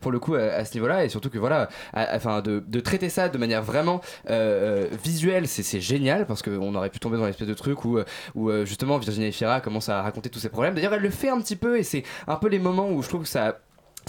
[0.00, 3.38] pour le coup à, ce niveau-là et surtout que voilà, enfin, de, traiter ça de
[3.38, 7.54] manière vraiment euh, euh, visuelle, c'est génial parce qu'on aurait pu tomber dans l'espèce de
[7.54, 10.74] truc où, euh, justement Virginie Efira commence à raconter tous ses problèmes.
[10.74, 13.08] D'ailleurs, elle le fait un petit peu et c'est un peu les moments où je
[13.08, 13.58] trouve que ça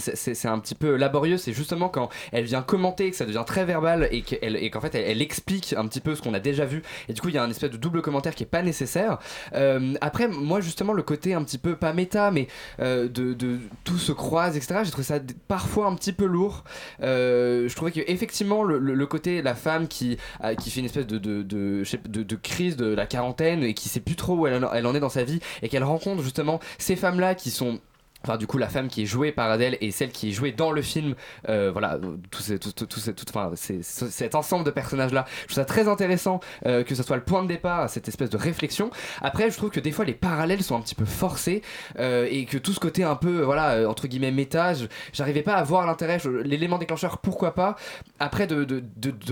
[0.00, 3.64] c'est- un petit peu laborieux, c'est justement quand elle vient commenter, que ça devient très
[3.64, 4.22] verbal et
[4.70, 6.82] qu'en fait elle, explique un petit peu ce qu'on a déjà vu.
[7.08, 9.18] Et du coup, il y a un espèce de double commentaire qui est pas nécessaire.
[9.54, 12.48] Euh, après, moi justement, le côté un petit peu pas méta, mais
[12.80, 14.80] euh, de, tout se croise, etc.
[14.84, 16.64] J'ai trouvé ça parfois un petit peu lourd.
[17.02, 20.16] Euh, je trouvais que effectivement le, côté la femme qui
[20.58, 24.46] qui fait une espèce de crise de la quarantaine et qui sait plus trop où
[24.46, 27.34] elle, en- elle en est dans sa vie et qu'elle rencontre justement ces femmes là
[27.34, 27.80] qui sont
[28.22, 30.52] Enfin, du coup, la femme qui est jouée par Adèle et celle qui est jouée
[30.52, 31.14] dans le film,
[31.48, 31.98] euh, voilà,
[32.30, 37.22] tout, cet ensemble de personnages-là, je trouve ça très intéressant euh, que ce soit le
[37.22, 38.90] point de départ à cette espèce de réflexion.
[39.22, 41.62] Après, je trouve que des fois les parallèles sont un petit peu forcés
[41.98, 44.72] euh, et que tout ce côté un peu, voilà, entre guillemets méta,
[45.12, 47.76] j'arrivais pas à voir l'intérêt, l'élément déclencheur, pourquoi pas?
[48.18, 48.82] Après, de,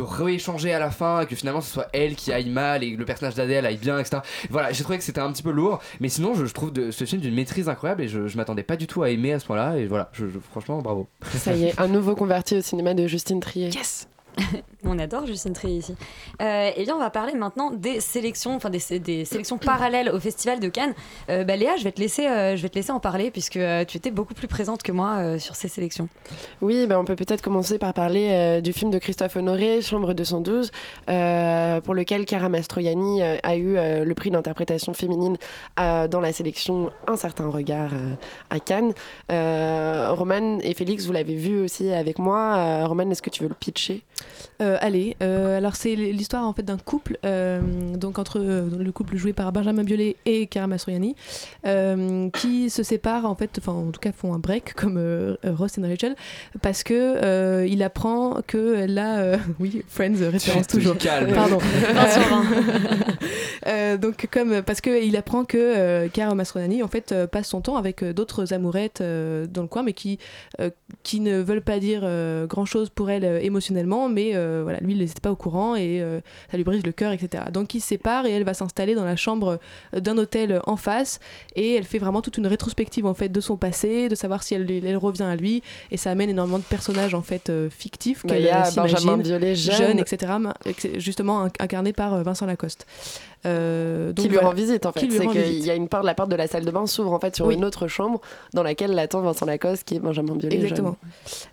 [0.00, 3.04] rééchanger à la fin, que finalement ce soit elle qui aille mal et que le
[3.04, 4.22] personnage d'Adèle aille bien, etc.
[4.48, 7.20] Voilà, j'ai trouvé que c'était un petit peu lourd, mais sinon, je, trouve ce film
[7.20, 9.76] d'une maîtrise incroyable et je, je m'attendais pas du tout à aimer à ce point-là.
[9.76, 11.06] Et voilà, je, je- franchement, bravo.
[11.36, 13.68] Ça y est, un nouveau converti au cinéma de Justine Trier.
[13.68, 14.08] Yes
[14.84, 15.94] On adore Justine Trier ici.
[16.40, 20.60] Euh, et bien, on va parler maintenant des sélections, enfin des, sélections parallèles au Festival
[20.60, 20.94] de Cannes.
[21.30, 23.56] Euh, bah, Léa, je vais te laisser, euh, je vais te laisser en parler puisque
[23.56, 26.08] euh, tu étais beaucoup plus présente que moi sur ces sélections.
[26.62, 30.70] Oui, ben on peut peut-être commencer par parler du film de Christophe Honoré, Chambre 212,
[31.08, 35.36] euh, pour lequel Cara Mastroianni a eu le prix d'interprétation féminine
[35.76, 37.90] dans la sélection Un certain regard
[38.50, 38.92] à Cannes.
[39.28, 42.84] Roman et Félix, vous l'avez vu aussi avec moi.
[42.86, 44.04] Roman, est-ce que tu veux le pitcher?
[44.60, 47.60] Euh, allez, euh, alors c'est l'histoire en fait d'un couple, euh,
[47.96, 51.14] donc entre euh, le couple joué par Benjamin Biolay et Cara Mastroianni,
[51.66, 54.98] euh, qui se séparent en fait, enfin en tout cas font un break comme
[55.44, 56.16] Ross et Rachel,
[56.62, 61.32] parce que euh, il apprend que elle a, euh, oui, Friends référence toujours, calmes.
[61.32, 61.58] pardon.
[63.66, 67.48] Euh, donc comme parce que il apprend que euh, Cara Mastroianni en fait euh, passe
[67.48, 70.18] son temps avec euh, d'autres amourettes euh, dans le coin, mais qui
[70.60, 70.70] euh,
[71.02, 72.00] qui ne veulent pas dire
[72.48, 75.74] grand chose pour elle euh, émotionnellement, mais euh, voilà, lui il n'était pas au courant
[75.76, 77.44] et euh, ça lui brise le cœur, etc.
[77.52, 79.58] Donc ils se séparent et elle va s'installer dans la chambre
[79.94, 81.20] euh, d'un hôtel en face
[81.56, 84.54] et elle fait vraiment toute une rétrospective en fait de son passé, de savoir si
[84.54, 88.34] elle, elle revient à lui et ça amène énormément de personnages en fait fictifs Bah,
[88.34, 89.98] qu'elle s'imagine, Benjamin Biolay jeune.
[89.98, 90.32] etc.
[90.96, 92.86] Justement inc- incarné par Vincent Lacoste.
[93.46, 94.48] Euh, donc qui lui voilà.
[94.48, 95.08] rend visite en fait.
[95.10, 97.20] C'est qu'il y a une porte, la porte de la salle de bain s'ouvre en
[97.20, 97.54] fait sur Oui.
[97.54, 98.20] une autre chambre
[98.52, 100.56] dans laquelle l'attend Vincent Lacoste qui est Benjamin Biolay.
[100.56, 100.96] Exactement.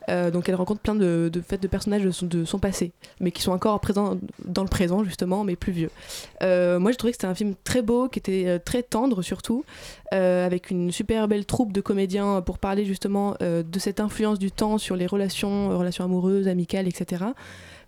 [0.10, 3.32] Euh, donc elle rencontre plein de, de, de personnages de son, de son passé, mais
[3.32, 5.92] qui sont encore présents dans le présent justement, mais plus vieux.
[6.42, 9.64] Euh, moi j'ai trouvé que c'était un film très beau, qui était très tendre surtout,
[10.12, 14.78] avec une super belle troupe de comédiens pour parler justement de cette influence du temps
[14.78, 17.26] sur les relations, relations amoureuses, amicales, etc.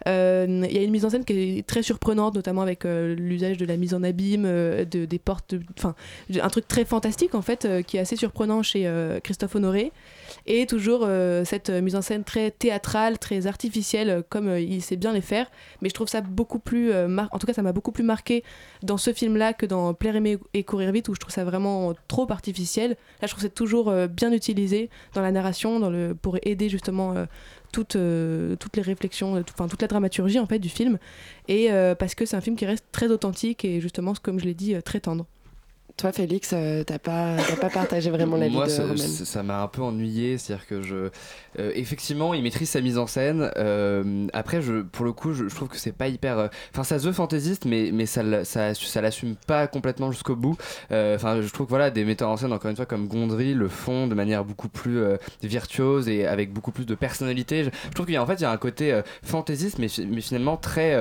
[0.08, 3.16] Euh, Il y a une mise en scène qui est très surprenante, notamment avec euh,
[3.16, 5.96] l'usage de la mise en abîme, euh, de, des portes, enfin
[6.42, 8.90] un truc très fantastique en fait, qui est assez surprenant chez
[9.24, 9.92] Christophe Honoré,
[10.46, 11.08] et toujours
[11.46, 15.50] cette mise en scène très théâtrale, très artificielle, comme il sait bien les faire.
[15.82, 18.44] Mais je trouve ça beaucoup plus, en tout cas ça m'a beaucoup plus marqué
[18.84, 21.94] dans ce film-là que dans Plaire aimer et courir vite, où je trouve ça vraiment
[22.08, 22.92] trop artificiel.
[23.22, 27.14] Là je trouve que c'est toujours bien utilisé dans la narration, pour aider justement
[27.96, 30.98] euh, toutes, les réflexions, euh, enfin toute la dramaturgie en fait du film,
[31.48, 34.46] et euh, parce que c'est un film qui reste très authentique et justement, comme je
[34.46, 35.26] l'ai dit, très tendre.
[35.98, 38.98] Toi Félix, euh, t'as pas, t'as pas partagé vraiment l'avis Moi, de ça- Roman.
[38.98, 40.96] ça ça m'a un peu ennuyé, c'est-à-dire que je,
[41.58, 43.50] euh, effectivement, il maîtrise sa mise en scène.
[43.58, 46.84] euh, après, je, pour le coup, je, je trouve que c'est pas hyper, euh, enfin,
[46.84, 50.56] ça se veut fantaisiste, mais mais ça, ça, ça l'assume pas complètement jusqu'au bout.
[50.92, 53.68] Enfin, je trouve que voilà, des metteurs en scène, encore une fois, comme Gondry, le
[53.68, 55.00] font de manière beaucoup plus
[55.42, 57.64] virtuose et avec beaucoup plus de personnalité.
[57.64, 59.88] Je, je trouve qu'il y a en fait, il y a un côté fantaisiste, mais,
[60.08, 60.96] mais finalement très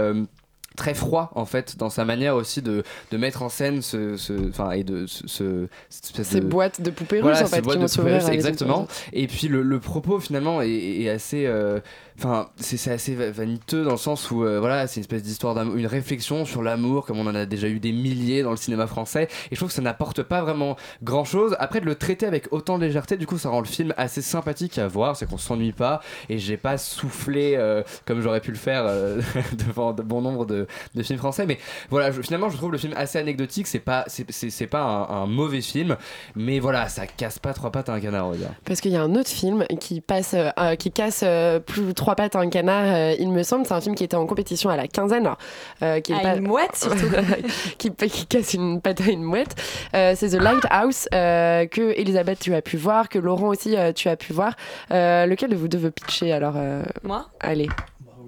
[0.77, 4.15] très froid en fait dans sa manière aussi de, de mettre en scène ce,
[4.49, 7.51] enfin et de ce, ce- cette espèce Ces de- boîtes de poupées voilà, russes en
[7.51, 8.87] fait qui de vont poupées s'ouvrir les exactement.
[9.13, 11.81] et puis le, le propos finalement est, est assez euh,
[12.19, 15.55] enfin c'est assez va- vaniteux dans le sens où euh, voilà c'est une espèce d'histoire
[15.55, 18.57] d'amour une réflexion sur l'amour comme on en a déjà eu des milliers dans le
[18.57, 19.25] cinéma français.
[19.51, 22.53] Et je trouve que ça n'apporte pas vraiment grand chose après de le traiter avec
[22.53, 25.17] autant de légèreté du coup ça rend le film assez sympathique à voir.
[25.17, 29.21] C'est qu'on s'ennuie pas et j'ai pas soufflé euh, comme j'aurais pu le faire euh,
[29.67, 31.47] devant de bon nombre de, de films français.
[31.47, 31.59] Mais
[31.91, 33.67] voilà je- finalement je trouve le film assez anecdotique.
[33.67, 35.97] C'est pas c'est- pas un, mauvais film.
[36.37, 38.33] Mais voilà ça casse pas trois pattes à un canard
[38.65, 42.06] Parce qu'il y a un autre film qui passe, euh, qui casse euh, plus trois
[42.15, 43.67] pattes à un canard, euh, il me semble.
[43.67, 45.27] C'est un film qui était en compétition à la quinzaine.
[45.27, 45.39] alors,
[45.83, 47.07] euh, qui est À pas- une mouette, surtout.
[47.79, 49.55] qui, qui casse une patte à une mouette.
[49.95, 53.93] Euh, c'est The Lighthouse euh, que Elisabeth tu as pu voir, que Laurent aussi euh,
[53.93, 54.55] tu as pu voir.
[54.93, 57.69] Euh, lequel de vous deux veut pitcher alors euh, Moi Allez.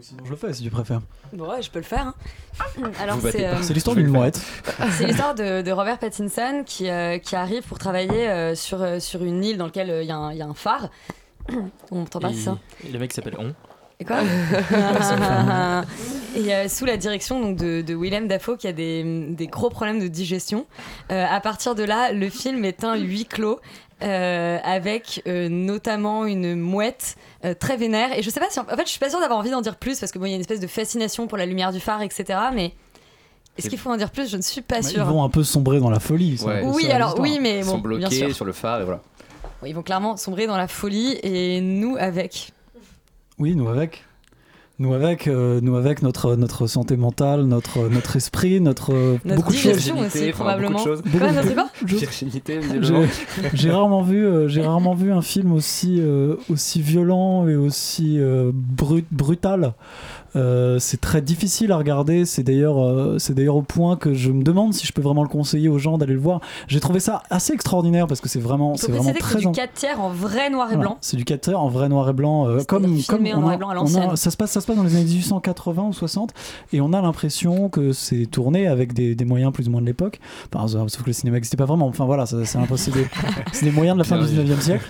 [0.01, 1.01] Sinon, je le fais si tu préfères.
[1.33, 2.07] Bon, ouais, je peux le faire.
[2.07, 2.15] hein.
[3.01, 4.41] Alors, c'est euh, l'histoire d'une mouette.
[4.93, 9.25] C'est l'histoire de, de Robert Pattinson qui, euh, qui arrive pour travailler euh, sur, sur
[9.25, 10.89] une île dans laquelle euh, il y, a un- il y a un phare.
[11.91, 12.59] On m'entend pas Et- ça.
[12.87, 13.53] et le mec s'appelle On.
[14.01, 14.19] Et quoi
[16.37, 19.71] Et euh, sous la direction donc, de, de Willem Dafoe qui a des, des gros
[19.71, 20.67] problèmes de digestion.
[21.11, 23.61] Euh, à partir de là, le film est un huis clos.
[24.03, 28.63] euh, avec euh, notamment une mouette euh, très vénère et je sais pas si en,
[28.63, 30.29] en fait je suis pas sûre d'avoir envie d'en dire plus parce que bon il
[30.29, 32.75] y a une espèce de fascination pour la lumière du phare etc mais
[33.57, 34.31] est-ce qu'il faut en dire plus?
[34.31, 36.39] Je ne suis pas Ils sûre vont un peu sombrer dans la folie.
[36.45, 36.63] Ouais.
[36.65, 38.33] Oui, alors, oui, mais Ils bon, sont bien bloqués sûr.
[38.37, 39.01] sur le phare et voilà.
[39.67, 42.53] ils vont clairement sombrer dans la folie et nous avec
[43.39, 44.05] Oui, nous avec.
[44.81, 49.41] Nous avec, euh, nous avec notre, notre santé mentale, notre, notre esprit, notre, euh, Notre
[49.41, 49.73] beaucoup de choses.
[49.73, 50.85] digestion aussi, Virginité, enfin, beaucoup de probablement.
[50.85, 51.55] choses.
[51.55, 52.61] Quoi, Virginité.
[53.55, 58.21] J'ai rarement vu, euh, j'ai rarement vu un film aussi euh, aussi violent et aussi
[58.21, 59.75] euh, brut, brutal.
[60.37, 62.25] Euh, c'est très difficile à regarder.
[62.25, 65.23] C'est d'ailleurs, euh, c'est d'ailleurs au point que je me demande si je peux vraiment
[65.23, 66.41] le conseiller aux gens d'aller le voir.
[66.67, 69.39] J'ai trouvé ça assez extraordinaire parce que c'est vraiment, c'est vraiment que c'est très.
[69.41, 71.69] du en- 4 tiers en vrai noir et voilà, blanc c'est du 4 tiers en
[71.69, 73.77] vrai noir et blanc, euh, comme comme filmé en on noir a- et blanc à
[73.79, 76.33] on a- ça se passe ça se passe dans les années 1880 ou 60
[76.73, 79.87] et on a l'impression que c'est tourné avec des, des moyens plus ou moins de
[79.87, 80.21] l'époque.
[80.53, 81.87] Enfin, sauf que le cinéma n'existait pas vraiment.
[81.87, 83.07] Enfin voilà, c'est l'impression- c'est des,
[83.63, 84.49] des moyens de la fin du Bien vu.
[84.53, 84.85] 19e siècle.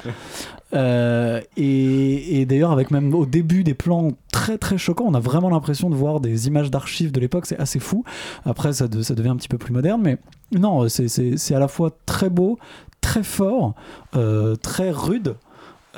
[0.74, 5.48] Euh, et, d'ailleurs, avec même au début des plans très très choquants, on a vraiment
[5.50, 8.04] l'impression de voir des images d'archives de l'époque, c'est assez fou.
[8.44, 10.18] Après, ça, de- ça devient un petit peu plus moderne, mais
[10.52, 12.58] non, c'est à la fois très beau,
[13.00, 13.74] très fort,
[14.16, 15.36] euh, très rude.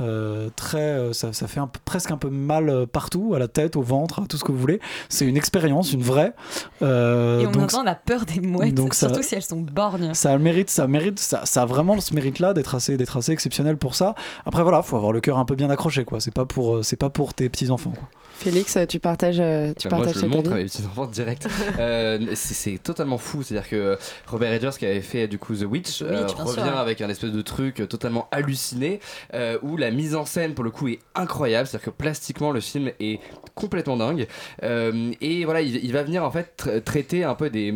[0.00, 3.48] Euh, très, euh, ça, ça fait un presque un peu mal euh, partout, à la
[3.48, 4.80] tête, au ventre, à tout ce que vous voulez.
[5.08, 6.32] C'est une expérience, une vraie.
[6.82, 9.60] Euh, et on donc, entend la peur des mouettes donc ça- surtout si elles sont
[9.60, 12.96] borgnes ça a le mérite, ça mérite, ça, ça a vraiment ce mérite-là d'être assez,
[12.96, 14.14] d'être assez exceptionnel pour ça.
[14.46, 16.20] Après voilà, faut avoir le cœur un peu bien accroché, quoi.
[16.20, 17.92] C'est pas pour, c'est pas pour tes petits enfants.
[17.92, 18.08] Quoi.
[18.40, 20.84] Félix, tu partages, euh, tu Bah, moi, partages je le montre à avis mes petits
[20.86, 21.46] enfants direct.
[21.78, 23.42] Euh, c'est totalement fou.
[23.42, 26.78] C'est-à-dire que Robert Edgers, qui avait fait du coup The Witch, euh, revient sûr.
[26.78, 29.00] avec un espèce de truc totalement halluciné
[29.34, 31.66] euh, où la mise en scène, pour le coup, est incroyable.
[31.68, 33.20] C'est-à-dire que plastiquement, le film est
[33.54, 34.26] complètement dingue.
[34.62, 37.74] Euh, et voilà, il, il va venir en fait tra- traiter un peu des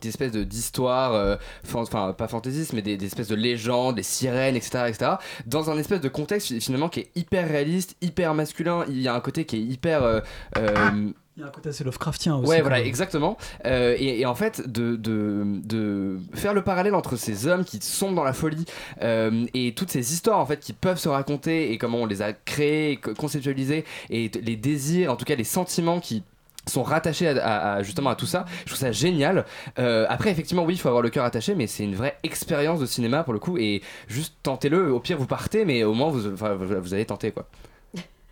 [0.00, 4.02] des espèces de- d'histoires, euh, enfin pas fantaisistes, mais des, des espèces de légendes, des
[4.02, 5.10] sirènes, etc., etc.,
[5.46, 8.84] dans un espèce de contexte finalement qui est hyper réaliste, hyper masculin.
[8.88, 10.20] Il y a un côté qui est hyper euh,
[10.58, 12.48] euh, Il y a un côté assez Lovecraftien aussi.
[12.48, 12.86] Ouais, voilà, même.
[12.86, 13.36] exactement.
[13.66, 17.80] Euh, et, et en fait, de, de, de faire le parallèle entre ces hommes qui
[17.80, 18.64] sont dans la folie
[19.02, 22.22] euh, et toutes ces histoires en fait qui peuvent se raconter et comment on les
[22.22, 26.22] a créées, co- conceptualisées et les désirs, en tout cas les sentiments qui
[26.66, 28.44] sont rattachés à, à- à- justement à tout ça.
[28.60, 29.44] Je trouve ça génial.
[29.78, 32.80] Euh, après, effectivement, oui, il faut avoir le cœur attaché, mais c'est une vraie expérience
[32.80, 33.58] de cinéma pour le coup.
[33.58, 34.92] Et juste tentez-le.
[34.92, 37.46] Au pire, vous partez, mais au moins vous, enfin, vous, allez tenter quoi.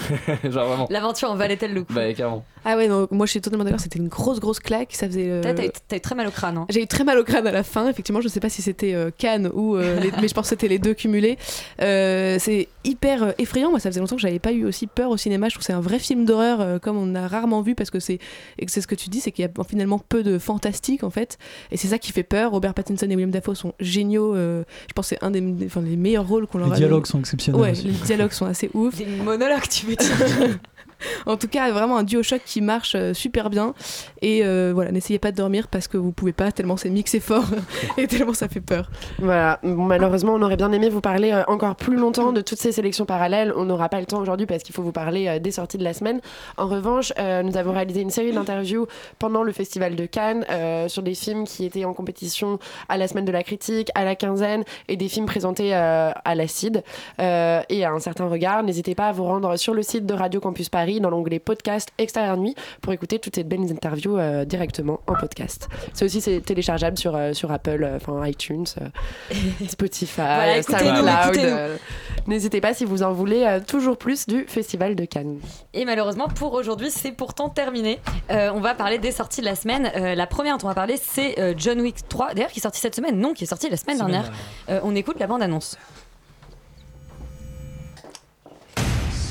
[0.49, 0.87] Genre vraiment.
[0.89, 1.91] l'aventure en valait-elle le coup?
[1.93, 2.45] Bah, carrément.
[2.63, 4.93] Ah ouais, donc moi je suis totalement d'accord, c'était une grosse grosse claque.
[4.93, 5.29] Ça faisait.
[5.29, 6.65] euh, T'as t'as eu, t'as eu très mal au crâne hein.
[6.69, 8.21] J'ai eu très mal au crâne à la fin, effectivement.
[8.21, 9.75] Je sais pas si c'était euh, Cannes ou.
[9.75, 11.37] euh, les- mais je pense que c'était les deux cumulés.
[11.81, 13.69] Euh, c'est hyper euh, effrayant.
[13.69, 15.47] Moi, ça faisait longtemps que j'avais pas eu aussi peur au cinéma.
[15.49, 17.89] Je trouve que c'est un vrai film d'horreur, euh, comme on a rarement vu, parce
[17.89, 18.19] que c'est
[18.59, 21.09] et c'est ce que tu dis, c'est qu'il y a finalement peu de fantastique, en
[21.09, 21.37] fait.
[21.71, 22.51] Et c'est ça qui fait peur.
[22.51, 24.35] Robert Pattinson et William Dafoe sont géniaux.
[24.35, 26.73] euh, je pense que c'est un des, des- enfin, les meilleurs rôles qu'on leur Les
[26.73, 27.83] a dialogues sont exceptionnels Ouais, aussi.
[27.87, 28.95] les dialogues sont assez ouf.
[28.97, 30.09] des monologues tu veux dire
[31.25, 33.73] En tout cas, vraiment un duo choc qui marche euh, super bien.
[34.21, 37.19] Et euh, voilà, n'essayez pas de dormir parce que vous pouvez pas, tellement c'est mixé
[37.19, 37.45] fort
[37.97, 38.89] et tellement ça fait peur.
[39.19, 42.71] Voilà, malheureusement, on aurait bien aimé vous parler euh, encore plus longtemps de toutes ces
[42.71, 43.53] sélections parallèles.
[43.55, 45.93] On n'aura pas le temps aujourd'hui parce qu'il faut vous parler des sorties de la
[45.93, 46.21] semaine.
[46.57, 48.87] En revanche, nous avons réalisé une série d'interviews
[49.19, 50.45] pendant le Festival de Cannes
[50.87, 54.15] sur des films qui étaient en compétition à la semaine de la critique, à la
[54.15, 56.83] quinzaine et des films présentés à l'ACID
[57.19, 58.63] euh, et à un certain regard.
[58.63, 61.89] N'hésitez pas à vous rendre sur le site de Radio Campus Paris dans l'onglet podcast
[61.97, 65.67] Extérieur Nuit pour écouter toutes ces belles interviews euh, directement en podcast.
[65.93, 69.35] C'est aussi c'est téléchargeable sur, euh, sur Apple, euh, enfin iTunes, euh,
[69.67, 71.79] Spotify, Voilà, SoundCloud.
[72.27, 75.39] N'hésitez pas si vous en voulez euh, toujours plus du Festival de Cannes.
[75.73, 77.99] Et malheureusement, pour aujourd'hui, c'est pourtant terminé.
[78.29, 79.91] Euh, on va parler des sorties de la semaine.
[79.95, 82.63] Euh, la première dont on va parler, c'est euh, John Wick 3, d'ailleurs, qui est
[82.63, 83.17] sorti cette semaine.
[83.19, 84.31] Non, qui est sorti la semaine Semaine dernière.
[84.69, 85.77] Euh, on écoute la bande-annonce.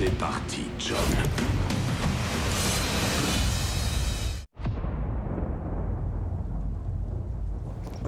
[0.00, 0.96] C'est parti, John.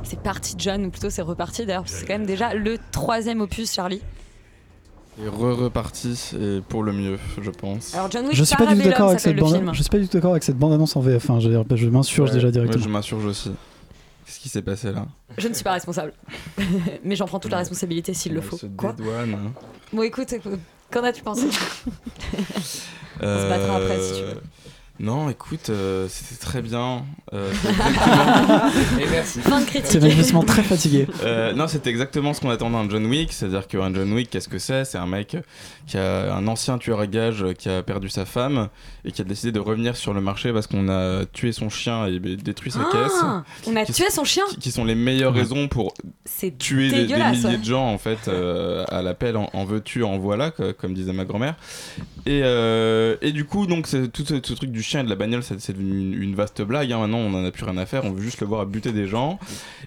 [0.05, 2.79] C'est parti, John, ou plutôt c'est reparti d'ailleurs, parce que c'est quand même déjà le
[2.91, 4.01] troisième opus, Charlie.
[5.23, 7.95] Et re-reparti, et pour le mieux, je pense.
[7.95, 9.71] Alors, John Wick Je suis pas du tout d'accord avec cette bande.
[9.75, 11.29] Je suis pas du tout d'accord avec cette bande annonce en VF.
[11.29, 11.39] hein.
[11.41, 12.83] Je, m'insurge Ouais, déjà ouais, directement.
[12.83, 13.53] je m'insurge aussi.
[14.25, 15.07] Qu'est-ce qui s'est passé là?
[15.37, 16.15] Je ne suis pas responsable.
[17.05, 18.57] Mais j'en prends toute la responsabilité s'il le faut.
[18.57, 18.93] se Quoi?
[18.95, 19.53] dédouane, hein.
[19.93, 20.59] Bon, écoute, écoute,
[20.93, 21.49] qu'en as-tu pensé?
[23.21, 24.43] Se battra après, si tu veux.
[25.03, 27.05] Non, écoute, euh, c'était très bien.
[27.35, 27.51] Euh,
[29.01, 29.41] Et merci.
[29.83, 31.09] C'est manifestement très fatigué.
[31.25, 33.33] Euh, non, c'était exactement ce qu'on attendait d'un John Wick.
[33.33, 34.85] C'est-à-dire qu'un John Wick, qu'est-ce que c'est?
[34.85, 35.37] C'est un mec
[35.89, 38.69] qui a un ancien tueur à gages qui a perdu sa femme
[39.05, 42.07] et qui a décidé de revenir sur le marché parce qu'on a tué son chien
[42.07, 43.23] et détruit sa Ah, caisse.
[43.67, 44.45] on a tué son chien?
[44.61, 45.95] qui sont les meilleures raisons pour
[46.59, 47.57] tuer des, milliers ouais.
[47.59, 51.13] de gens en fait euh, à l'appel en, en veux-tu en voilà co- comme disait
[51.13, 51.55] ma grand-mère
[52.27, 55.09] et, euh, et du coup donc c'est tout ce, ce truc du chien et de
[55.09, 56.99] la bagnole c'est devenu une, une vaste blague hein.
[56.99, 58.93] maintenant on en a plus rien à faire on veut juste le voir à buter
[58.93, 59.39] des gens.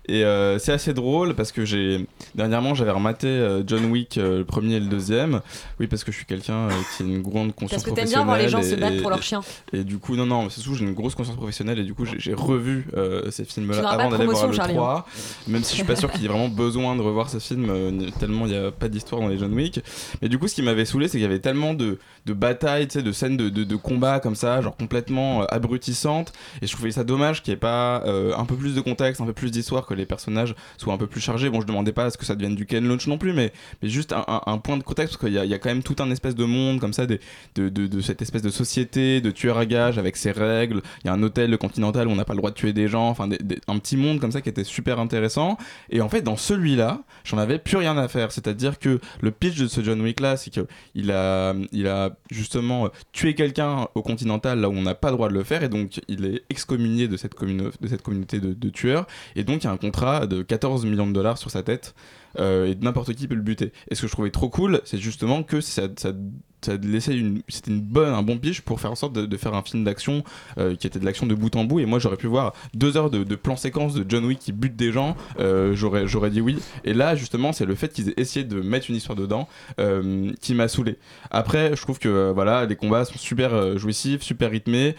[0.07, 4.39] Et euh, c'est assez drôle parce que j'ai dernièrement j'avais rematé euh, John Wick euh,
[4.39, 5.41] le premier et le deuxième.
[5.79, 8.23] Oui parce que je suis quelqu'un qui a une grande conscience Parce que t'aimes bien
[8.23, 9.41] voir les gens se professionnelle battre et- pour leurs et- chiens.
[9.73, 12.05] et du coup non non c'est surtout j'ai une grosse conscience professionnelle et du coup
[12.05, 12.87] j'ai- revu
[13.31, 15.05] ces films Tu là n'auras pas avant d'aller voir le Charlie, 3
[15.47, 17.71] même si je suis pas sûr qu'il y ait vraiment besoin de revoir ce film
[18.19, 19.79] tellement il n'y a pas d'histoire dans les John Wick.
[20.21, 22.87] Mais du coup ce qui m'avait saoulé c'est qu'il y avait tellement de, de batailles
[22.87, 26.31] de scènes de, de, de combats comme ça genre complètement euh, abrutissantes
[26.61, 29.19] et je trouvais ça dommage qu'il n'y ait pas euh, un peu plus de contexte
[29.19, 31.49] un peu plus d'histoire que les personnages soient un peu plus chargés.
[31.49, 33.51] Bon je demandais pas à ce que ça devienne du Ken Loach non plus mais,
[33.81, 36.11] mais juste un, point de contexte parce qu'il y, y a quand même tout un
[36.11, 37.19] espèce de monde comme ça des,
[37.55, 40.81] de, de, cette espèce de société de tueurs à gages avec ses règles.
[41.03, 42.73] Il y a un hôtel le continental où on n'a pas le droit de tuer
[42.73, 43.09] des gens.
[43.09, 43.27] Enfin
[43.67, 45.57] un petit monde comme ça qui était super intéressant.
[45.89, 48.31] Et en fait dans celui-là j'en avais plus rien à faire.
[48.31, 51.55] C'est à dire que le pitch de ce John Wick là c'est que il a
[51.71, 55.29] il a justement euh, tué quelqu'un au continental là où on n'a pas le droit
[55.29, 59.63] de le faire et donc il est excommunié de cette, communauté de, tueurs et donc
[59.63, 61.95] il y a un contrat de 14 millions de dollars sur sa tête
[62.39, 63.71] euh, et n'importe qui peut le buter.
[63.89, 65.87] Et ce que je trouvais trop cool, c'est justement que ça,
[66.65, 69.53] ça laissait une, c'était une bonne, un bon pitch pour faire en sorte de, faire
[69.53, 70.23] un film d'action
[70.57, 71.79] euh, qui était de l'action de bout en bout.
[71.79, 74.75] Et moi, j'aurais pu voir deux heures de, plan séquence de John Wick qui bute
[74.75, 76.57] des gens, euh, j'aurais, j'aurais dit oui.
[76.83, 79.47] Et là, justement, c'est le fait qu'ils aient essayé de mettre une histoire dedans
[79.79, 80.97] euh, qui m'a saoulé.
[81.31, 84.95] Après, je trouve que voilà, les combats sont super jouissifs, super rythmés,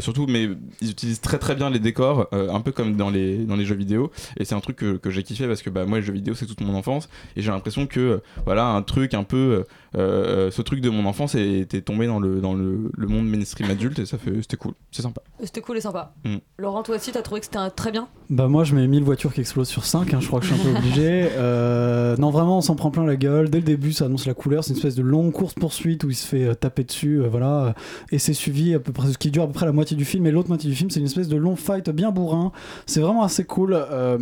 [0.00, 0.48] surtout, mais
[0.80, 3.74] ils utilisent très très bien les décors, un peu comme dans les, dans les jeux
[3.74, 4.10] vidéo.
[4.36, 6.34] Et c'est un truc que, que j'ai kiffé parce que bah, moi, les jeux vidéo,
[6.34, 7.08] c'est toute mon enfance.
[7.36, 9.64] Et j'ai l'impression que voilà, un truc un peu.
[9.96, 13.28] Euh, euh, ce truc de mon enfance était tombé dans le, dans le, le monde
[13.28, 15.22] mainstream adulte et ça fait c'était cool, c'est sympa.
[15.42, 16.14] C'était cool et sympa.
[16.24, 16.36] Mm.
[16.58, 19.32] Laurent, toi aussi, t'as trouvé que c'était très bien Bah moi je mets 1000 voitures
[19.32, 21.28] qui explosent sur 5, je crois que je suis un peu obligé.
[21.38, 24.34] Euh, non vraiment on s'en prend plein la gueule, dès le début ça annonce la
[24.34, 27.20] couleur, c'est une espèce de longue course poursuite où il se fait euh, taper dessus,
[27.20, 27.74] euh, voilà,
[28.10, 30.04] et c'est suivi à peu près, ce qui dure à peu près la moitié du
[30.04, 32.52] film, et l'autre moitié du film c'est une espèce de long fight bien bourrin,
[32.86, 34.18] c'est vraiment assez cool, euh,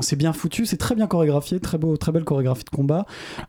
[0.00, 3.06] c'est bien foutu, c'est très bien chorégraphié, très, beau, très belle chorégraphie de combat,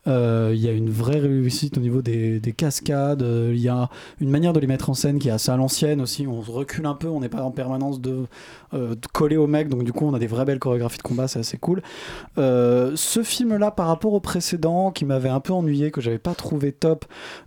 [0.07, 3.69] Euh, il y a une vraie réussite au niveau des, des cascades, euh, il y
[3.69, 3.89] a
[4.19, 6.51] une manière de les mettre en scène qui est assez à l'ancienne aussi, on se
[6.51, 8.25] recule un peu, on n'est pas en permanence de,
[8.73, 8.95] euh,
[9.37, 11.57] au mec, donc du coup on a des vraies belles chorégraphies de combat, c'est assez
[11.57, 11.81] cool.
[12.37, 16.35] Euh, ce film-là, par rapport au précédent, qui m'avait un peu ennuyé, que j'avais pas
[16.35, 17.05] trouvé top,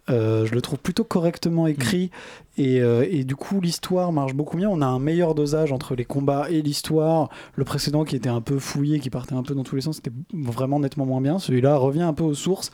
[0.08, 2.10] je le trouve plutôt correctement écrit.
[2.56, 4.68] Et, euh, et du coup, l'histoire marche beaucoup mieux.
[4.68, 7.28] On a un meilleur dosage entre les combats et l'histoire.
[7.54, 9.96] Le précédent, qui était un peu fouillé, qui partait un peu dans tous les sens,
[9.96, 11.38] c'était vraiment nettement moins bien.
[11.38, 12.70] Celui-là revient un peu aux sources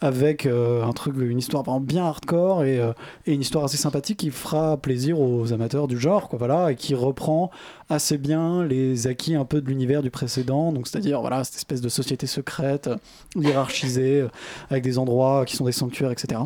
[0.00, 0.84] avec euh,
[1.16, 2.92] une histoire vraiment bien hardcore et, euh,
[3.26, 6.76] et une histoire assez sympathique qui fera plaisir aux amateurs du genre, quoi, voilà, et
[6.76, 7.50] qui reprend
[7.92, 10.72] assez bien les acquis un peu de l'univers du précédent.
[10.72, 12.90] Donc, c'est-à-dire, voilà, cette espèce de société secrète,
[13.36, 14.28] hiérarchisée, euh,
[14.70, 16.40] avec des endroits qui sont des sanctuaires, etc.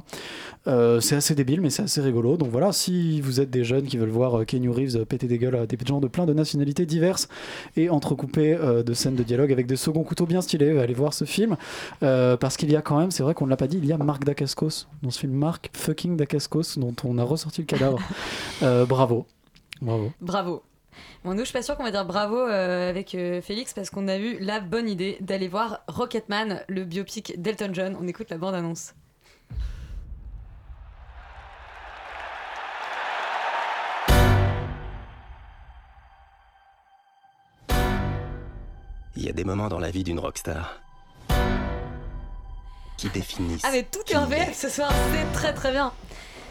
[0.66, 2.36] Euh, c'est assez débile, mais c'est assez rigolo.
[2.36, 5.38] Donc voilà, si vous êtes des jeunes qui veulent voir euh, Keanu Reeves péter des
[5.38, 7.28] gueules à des gens de plein de nationalités diverses
[7.76, 11.24] et entrecoupés de scènes de dialogue avec des seconds couteaux bien stylés, allez voir ce
[11.24, 11.56] film.
[12.02, 13.86] Euh, parce qu'il y a quand même, c'est vrai qu'on ne l'a pas dit, il
[13.86, 17.66] y a Marc Dacascos dans ce film, Marc fucking Dacascos, dont on a ressorti le
[17.66, 17.98] cadavre.
[18.62, 19.26] Euh, bravo.
[19.82, 20.12] Bravo.
[20.20, 20.62] Bravo.
[21.26, 23.90] Bon, nous, je suis pas sûre qu'on va dire bravo euh, avec euh, Félix parce
[23.90, 27.96] qu'on a eu la bonne idée d'aller voir Rocketman, le biopic d'Elton John.
[28.00, 28.94] On écoute la bande-annonce.
[39.16, 40.80] Il y a des moments dans la vie d'une rockstar
[42.98, 43.64] qui définissent.
[43.64, 45.92] Ah, mais tout est en VF ce soir, c'est très très bien.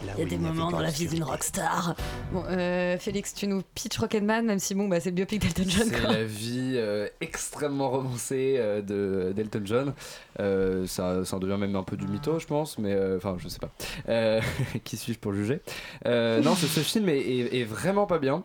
[0.06, 1.96] Là Il y a des moments dans la vie d'une rockstar.
[2.34, 5.64] Bon, euh, Félix, tu nous pitch Rocketman, même si bon, bah, c'est le biopic d'Elton
[5.70, 5.88] John.
[5.90, 9.94] C'est la vie euh, extrêmement romancée euh, de d'Elton John.
[10.40, 13.38] Euh, ça, ça en devient même un peu du mytho, je pense, mais euh, enfin,
[13.40, 13.72] je sais pas.
[14.10, 14.42] Euh,
[14.84, 15.62] qui suis-je pour juger?
[16.06, 18.44] Euh, Non, ce, ce film est, est- est vraiment pas bien.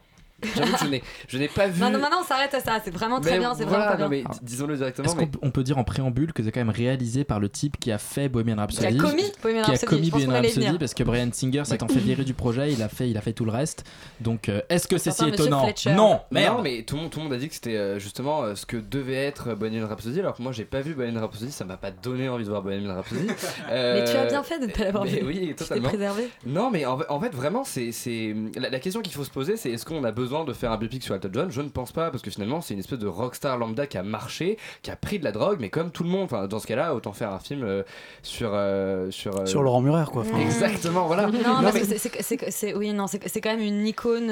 [0.57, 0.85] J'avoue que
[1.29, 1.81] je n'ai, pas vu.
[1.81, 2.81] Non, non, non, on s'arrête à ça.
[2.85, 4.25] C'est vraiment très Mais bien, c'est voilà, vraiment pas non, bien.
[4.43, 5.07] disons-le directement.
[5.09, 7.41] Est-ce mais- qu'on peut- on peut dire en préambule que c'est quand même réalisé par
[7.41, 10.11] le type qui a fait Bohemian Rhapsody Qui a commis Bohemian qui a Rhapsody, commis
[10.11, 13.17] Bohemian Rhapsody parce que Brian Singer s'étant fait virer du projet il a fait il
[13.17, 13.85] a fait tout le reste
[14.21, 15.93] donc euh, est-ce que c'est si étonnant Fletcher.
[15.93, 17.77] non Mais merde Non, mais tout le monde, tout le monde a dit que c'était
[17.77, 20.95] euh, justement euh, ce que devait être Bohemian Rhapsody, alors que moi j'ai pas vu
[20.95, 23.27] Bohemian Rhapsody, ça m'a pas donné envie de voir Bohemian Rhapsody.
[23.69, 25.19] Mais tu as bien fait de ne pas l'avoir vu.
[25.25, 25.89] Oui, Tu t'es totalement.
[25.89, 26.29] préservé.
[26.47, 29.57] Non, mais en, en fait, vraiment, c'est c'est- la, la question qu'il faut se poser,
[29.57, 31.93] c'est est-ce qu'on a besoin de faire un biopic sur Elton John Je ne pense
[31.93, 34.97] pas, parce que finalement, c'est une espèce de rockstar lambda qui a marché, qui a
[34.97, 37.33] pris de la drogue, mais comme tout le monde, enfin, dans ce cas-là, autant faire
[37.33, 37.83] un film euh,
[38.23, 40.23] sur euh, sur euh, Sur Laurent Murer, quoi.
[40.23, 41.27] Enfin, Exactement, voilà.
[41.27, 43.61] Non, Non, parce mais- que c'est- c'est- c'est c'est- oui, non, c'est c'est quand même
[43.67, 44.31] une icône.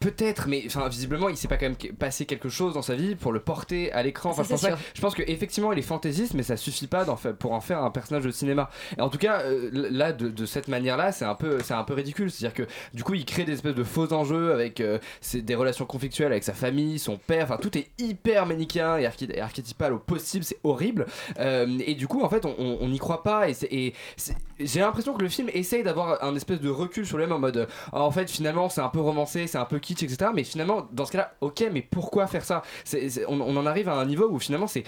[0.00, 2.94] Peut-être, mais enfin visiblement il s'est pas quand même que- passé quelque chose dans sa
[2.94, 4.30] vie pour le porter à l'écran.
[4.30, 4.78] Enfin, Ça, je pense, sûr.
[4.94, 7.04] je pense que effectivement il est fantaisiste, mais ça suffit pas
[7.38, 8.68] pour en faire un personnage de cinéma.
[8.98, 11.82] Et en tout cas, euh, là de, de cette manière-là, c'est un peu, c'est un
[11.82, 12.30] peu ridicule.
[12.30, 14.98] C'est-à-dire que du coup il crée des espèces de faux enjeux avec euh,
[15.34, 17.44] des relations conflictuelles avec sa famille, son père.
[17.44, 19.06] Enfin tout est hyper manichéen et,
[19.40, 20.44] archétypal au possible.
[20.44, 21.06] C'est horrible.
[21.38, 23.48] Euh, et du coup en fait on- n'y croit pas.
[23.48, 27.06] Et, c'est- et c'est- j'ai l'impression que le film essaye d'avoir un espèce de recul
[27.06, 29.78] sur lui-même en mode Ah, en fait finalement c'est un peu romancé, c'est un peu
[29.92, 30.30] etc.
[30.34, 32.62] Mais finalement dans ce cas-là, ok, mais pourquoi faire ça?
[33.28, 34.84] On, on en arrive à un niveau où finalement c'est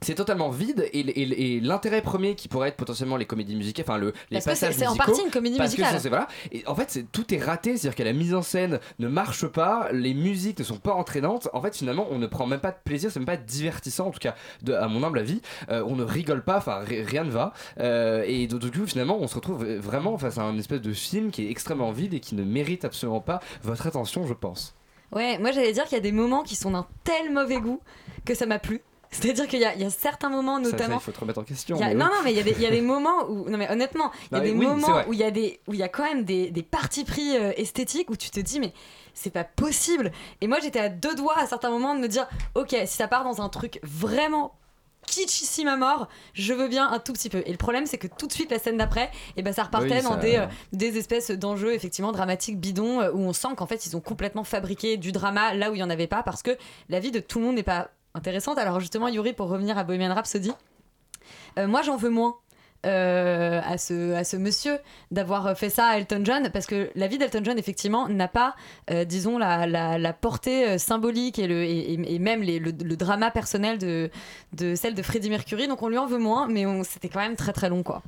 [0.00, 3.84] c'est totalement vide et, et- et l'intérêt premier qui pourrait être potentiellement les comédies musicales,
[3.88, 6.08] enfin le, les Parce que passages c'est- c'est en partie une comédie parce que musicale.
[6.08, 6.28] voilà.
[6.52, 9.46] Et en fait, c'est- tout est raté, c'est-à-dire que la mise en scène ne marche
[9.46, 11.48] pas, les musiques ne sont pas entraînantes.
[11.52, 14.10] En fait, finalement, on ne prend même pas de plaisir, c'est même pas divertissant, en
[14.10, 15.40] tout cas, de, à mon humble avis.
[15.70, 17.52] Euh, on ne rigole pas, enfin, ri- rien ne va.
[17.80, 21.30] Euh, et du coup, finalement, on se retrouve vraiment face à un espèce de film
[21.30, 24.74] qui est extrêmement vide et qui ne mérite absolument pas votre attention, je pense.
[25.10, 27.80] Ouais, moi j'allais dire qu'il y a des moments qui sont d'un tel mauvais goût
[28.26, 28.82] que ça m'a plu.
[29.10, 30.96] C'est-à-dire qu'il y, y a certains moments, Ça, ça, notamment.
[30.96, 31.76] il faut te remettre en question.
[31.76, 32.10] Il y a- mais non, oui.
[32.16, 33.48] non, mais il y, a des- il y a des moments où.
[33.48, 35.72] Non, mais honnêtement, il y a des oui, moments où il y a des où
[35.74, 38.60] il y a quand même des, des partis pris euh, esthétiques où tu te dis,
[38.60, 38.72] mais
[39.14, 40.12] c'est pas possible.
[40.40, 43.08] Et moi, j'étais à deux doigts à certains moments de me dire, ok, si ça
[43.08, 44.54] part dans un truc vraiment
[45.06, 47.42] kitschissime à mort, je veux bien un tout petit peu.
[47.46, 49.96] Et le problème, c'est que tout de suite, la scène d'après, et ben, ça repartait
[49.96, 53.66] Oui, dans des, euh, des espèces d'enjeux effectivement dramatiques bidons euh, où on sent qu'en
[53.66, 56.42] fait, ils ont complètement fabriqué du drama là où il y en avait pas parce
[56.42, 56.50] que
[56.90, 57.88] la vie de tout le monde n'est pas
[58.18, 58.58] intéressante.
[58.58, 60.52] Alors justement, Yuri, pour revenir à Bohemian Rhapsody,
[61.58, 62.36] euh, moi, j'en veux moins.
[62.86, 64.78] euh, à, ce, à ce monsieur
[65.10, 68.54] d'avoir fait ça à Elton John parce que la vie d'Elton John effectivement n'a pas
[68.92, 74.10] euh, disons la, la, portée euh, symbolique et, le, et, même le, drama personnel de,
[74.52, 77.34] de celle de Freddie Mercury donc on lui en veut moins mais c'était quand même
[77.34, 78.00] très très long quoi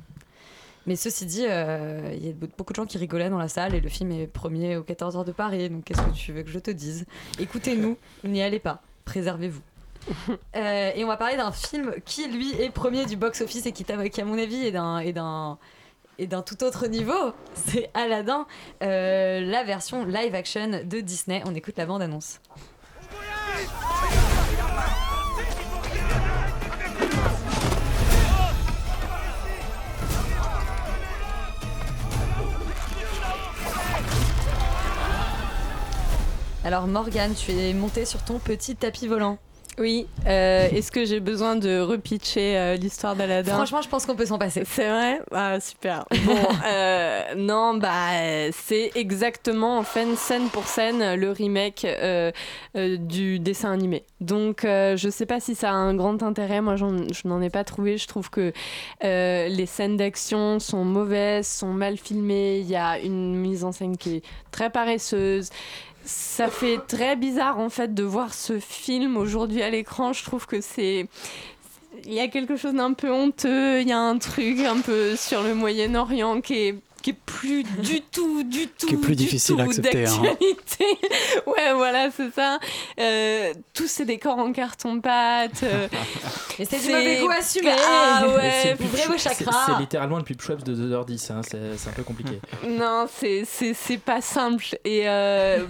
[0.85, 3.81] mais ceci dit, il y a beaucoup de gens qui rigolaient dans la salle et
[3.81, 5.69] le film est premier aux 14h de Paris.
[5.69, 7.05] Donc qu'est-ce que tu veux que je te dise?
[7.39, 9.61] Écoutez-nous, n'y allez pas, préservez-vous.
[10.55, 13.85] Euh, et on va parler d'un film qui, lui, est premier du box-office et qui,
[13.89, 18.45] à mon avis, est d'un tout autre niveau, c'est Aladdin,
[18.83, 21.41] euh, la version live action de Disney.
[21.45, 22.39] On écoute la bande-annonce.
[36.63, 39.39] Alors Morgane, tu es montée sur ton petit tapis volant.
[39.77, 43.53] Oui, euh, est-ce que j'ai besoin de repitcher euh, l'histoire d'Aladin?
[43.53, 44.63] Franchement, je pense qu'on peut s'en passer.
[44.65, 45.21] C'est vrai?
[45.31, 46.05] Ah, super.
[46.25, 51.87] Bon, euh, non, bah, c'est exactement, en fait, scène pour scène, le remake
[52.75, 54.03] du dessin animé.
[54.19, 56.61] Donc, je sais pas si ça a un grand intérêt.
[56.61, 57.97] Moi, je n'en ai pas trouvé.
[57.97, 58.53] Je trouve que
[59.01, 62.59] les scènes d'action sont mauvaises, sont mal filmées.
[62.59, 65.49] Il y a une mise en scène qui est très paresseuse.
[66.03, 70.13] Ça fait très bizarre en fait de voir ce film aujourd'hui à l'écran.
[70.13, 71.07] Je trouve que c'est
[72.05, 75.15] il y a quelque chose d'un peu honteux, il y a un truc un peu
[75.15, 79.15] sur le Moyen-Orient qui est qui est plus du tout, du tout, Qui est plus
[79.15, 80.17] du difficile à tout accepter, hein.
[80.21, 80.85] d'actualité.
[81.47, 82.59] ouais, voilà, c'est ça.
[82.99, 85.63] Euh, tous ces décors en carton-pâte.
[85.63, 85.87] euh,
[86.59, 87.71] Mais c'est du mauvais goût assumé.
[87.71, 89.65] Ah ouais, vos c'est- chakras.
[89.67, 92.39] C'est littéralement le pub Schweppes de 2h10, hein, c'est c'est un peu compliqué.
[92.67, 94.65] Non, c'est- c'est c'est pas simple.
[94.85, 95.65] Et euh,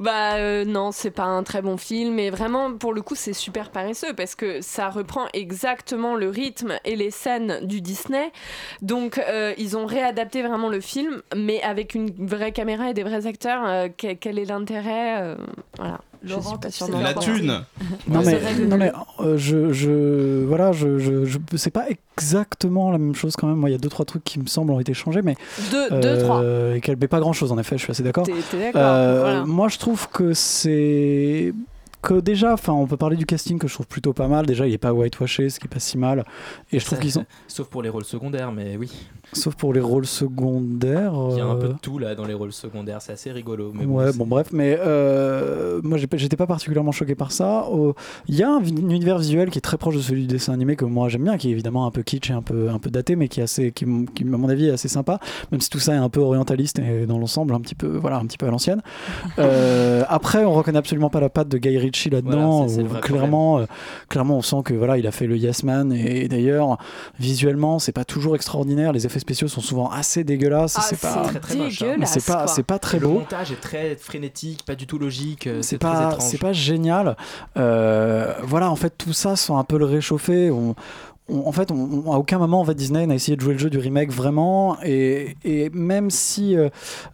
[0.00, 2.18] bah euh, non, c'est pas un très bon film.
[2.18, 6.78] Et vraiment, pour le coup, c'est super paresseux parce que ça reprend exactement le rythme
[6.86, 8.32] et les scènes du Disney.
[8.80, 13.02] Donc, euh, ils ont réadapté vraiment le film, mais avec une vraie caméra et des
[13.02, 13.62] vrais acteurs.
[13.66, 15.36] Euh, quel, est l'intérêt euh,
[16.22, 17.46] Je Laurent, suis pas sûre La thune.
[18.08, 21.38] Non Ouais, mais, c'est vrai que- non mais euh, je, je voilà je, je, je
[21.56, 23.56] c'est pas exactement la même chose quand même.
[23.56, 25.36] Moi il y a deux trois trucs qui me semblent ont été changés mais
[25.70, 26.42] Deux, deux, trois.
[26.42, 28.26] euh, et qu'elle met pas grand chose en effet je suis assez d'accord.
[28.26, 29.44] T'es- t'es d'accord, Euh, voilà.
[29.46, 31.54] moi je trouve que c'est
[32.02, 34.46] que déjà enfin on peut parler du casting que je trouve plutôt pas mal.
[34.46, 36.24] Déjà il est pas whitewashé ce qui est pas si mal.
[36.72, 38.90] Et je trouve qu'ils ont Sauf pour les rôles secondaires, mais oui.
[39.32, 41.14] Sauf pour les rôles secondaires.
[41.30, 43.30] Il y a un peu euh, de tout là dans les rôles secondaires, c'est assez
[43.30, 43.72] rigolo.
[43.74, 47.66] Mais ouais, bon, bref, mais euh, moi j'étais pas particulièrement choqué par ça.
[48.26, 50.76] Il y a un, univers visuel qui est très proche de celui du dessin animé
[50.76, 52.90] que moi j'aime bien, qui est évidemment un peu kitsch et un peu, un peu
[52.90, 55.20] daté, mais qui, est assez, qui, à mon avis est assez sympa,
[55.52, 58.16] même si tout ça est un peu orientaliste et dans l'ensemble un petit peu, voilà,
[58.16, 58.82] un petit peu à l'ancienne.
[59.38, 62.66] Euh, après, on reconnaît absolument pas la patte de Guy Ritchie là-dedans.
[62.66, 63.64] Voilà, clairement, euh,
[64.08, 66.76] clairement, on sent que voilà, il a fait le Yes Man et, d'ailleurs,
[67.18, 68.92] visuellement, c'est pas toujours extraordinaire.
[68.92, 70.74] Les effets spéciaux sont souvent assez dégueulasses.
[70.78, 71.82] Ah, c'est pas très très moche.
[71.82, 71.96] hein.
[71.98, 73.14] mais c'est pas, c'est pas très le beau.
[73.20, 75.46] montage est très frénétique, pas du tout logique.
[75.46, 77.16] euh, c'est pas c'est pas génial
[77.56, 80.74] Euh, voilà en fait tout ça sans un peu le réchauffer on,
[81.30, 83.52] on- en fait, on, on- à aucun moment, en fait, Disney n'a essayé de jouer
[83.54, 86.68] le jeu du remake vraiment, et, et même si euh,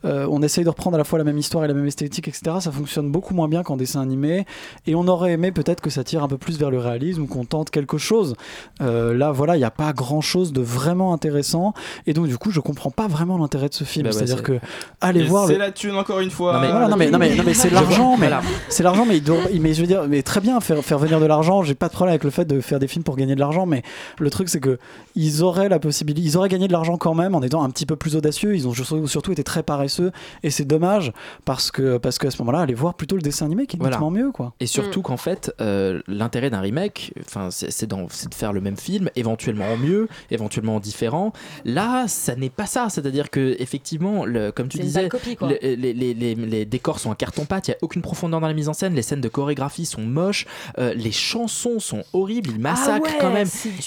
[0.04, 2.28] euh, on essaye de reprendre à la fois la même histoire et la même esthétique,
[2.28, 4.46] etc., ça fonctionne beaucoup moins bien qu'en dessin animé,
[4.86, 7.26] et on aurait aimé peut-être que ça tire un peu plus vers le réalisme ou
[7.26, 8.34] qu'on tente quelque chose.
[8.80, 11.72] Euh, là, voilà, il n'y a pas grand-chose de vraiment intéressant,
[12.06, 14.04] et donc du coup, je comprends pas vraiment l'intérêt de ce film.
[14.04, 14.58] Bah ouais, C'est-à-dire c'est- que
[15.00, 15.46] allez Et voir.
[15.46, 16.54] c'est le- la thune encore une fois.
[16.54, 18.30] non mais, voilà, non, mais, non, mais, non, mais c'est l'argent, mais
[18.68, 21.20] c'est l'argent, mais, il doit- mais je veux dire, mais très bien faire, faire venir
[21.20, 21.62] de l'argent.
[21.62, 23.66] J'ai pas de problème avec le fait de faire des films pour gagner de l'argent,
[23.66, 23.82] mais
[24.18, 24.78] le truc c'est que
[25.14, 27.86] ils auraient la possibilité, ils auraient gagné de l'argent quand même en étant un petit
[27.86, 28.54] peu plus audacieux.
[28.54, 28.74] Ils ont
[29.06, 31.12] surtout été très paresseux et c'est dommage
[31.44, 33.96] parce que parce qu'à ce moment-là, aller voir plutôt le dessin animé qui est Voilà.
[33.96, 34.52] nettement mieux quoi.
[34.60, 37.96] Et surtout qu'en fait, euh, l'intérêt d'un remake, enfin, c'est de
[38.34, 41.32] faire le même film, éventuellement en mieux, éventuellement en différent.
[41.64, 42.88] Là, ça n'est pas ça.
[42.90, 47.10] C'est-à-dire que effectivement, le- comme tu disais, copie, les, les- les- les- les décors sont
[47.10, 47.68] en carton-pâte.
[47.68, 48.94] Il y a aucune profondeur dans la mise en scène.
[48.94, 50.46] Les scènes de chorégraphie sont moches.
[50.78, 52.50] euh, les chansons sont horribles.
[52.50, 53.46] Ils massacrent ouais, quand même.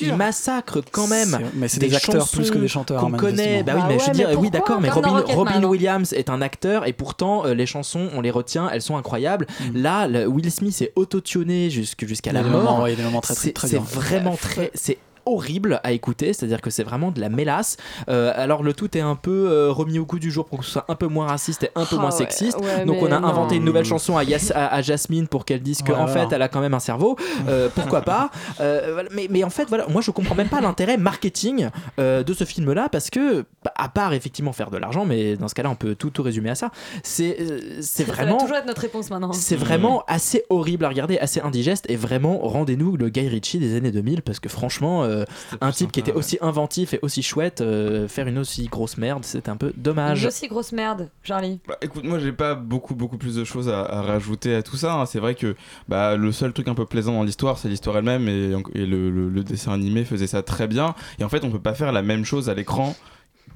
[0.09, 0.17] Dur.
[0.17, 1.39] massacrent quand même.
[1.55, 3.63] Mais c'est des acteurs plus que des chanteurs, Qu'on hein, connaît.
[3.63, 3.87] Bah oui, manifestement.
[3.89, 4.81] mais Ah je veux dire, oui, d'accord.
[4.81, 5.63] Mais Robin.
[5.63, 8.69] Williams est un acteur et pourtant euh, les chansons, on les retient.
[8.71, 9.45] Elles sont incroyables.
[9.73, 12.81] Là, le- Will Smith est auto-tuné jusqu'à la mort.
[12.83, 14.71] ouais, il y a des moments très, très, C'est vraiment très.
[14.73, 17.77] C'est horrible à écouter, c'est-à-dire que c'est vraiment de la mélasse.
[18.09, 20.65] Euh, alors le tout est un peu euh, remis au goût du jour pour que
[20.65, 22.59] ce soit un peu moins raciste et un peu Ah moins ouais, sexiste.
[22.59, 23.59] ouais, Donc on a inventé non.
[23.61, 26.47] une nouvelle chanson à, Yas- à, à Jasmine pour qu'elle dise qu'en fait elle a
[26.47, 27.17] quand même un cerveau.
[27.47, 30.97] Euh, pourquoi pas Euh, mais, mais en fait voilà, moi je comprends même pas l'intérêt
[30.97, 33.45] marketing euh, de ce film-là parce que
[33.75, 36.49] à part effectivement faire de l'argent, mais dans ce cas-là on peut tout, tout résumer
[36.49, 36.71] à ça.
[37.03, 39.33] C'est vraiment toujours être notre réponse maintenant.
[39.33, 43.75] c'est vraiment assez horrible à regarder, assez indigeste et vraiment rendez-nous le Guy Ritchie des
[43.75, 45.25] années 2000 parce que franchement euh,
[45.61, 49.25] un type qui était aussi inventif et aussi chouette euh, faire une aussi grosse merde
[49.25, 50.21] c'était un peu dommage.
[50.21, 51.59] Une aussi grosse merde, Charlie.
[51.67, 54.77] Bah, écoute, moi j'ai pas beaucoup beaucoup plus de choses à, à rajouter à tout
[54.77, 54.93] ça.
[54.93, 55.05] hein.
[55.05, 55.55] C'est vrai que
[55.87, 59.09] bah, le seul truc un peu plaisant dans l'histoire, c'est l'histoire elle-même et, et le,
[59.09, 60.95] le- le dessin animé faisait ça très bien.
[61.19, 62.95] Et en fait, on peut pas faire la même chose à l'écran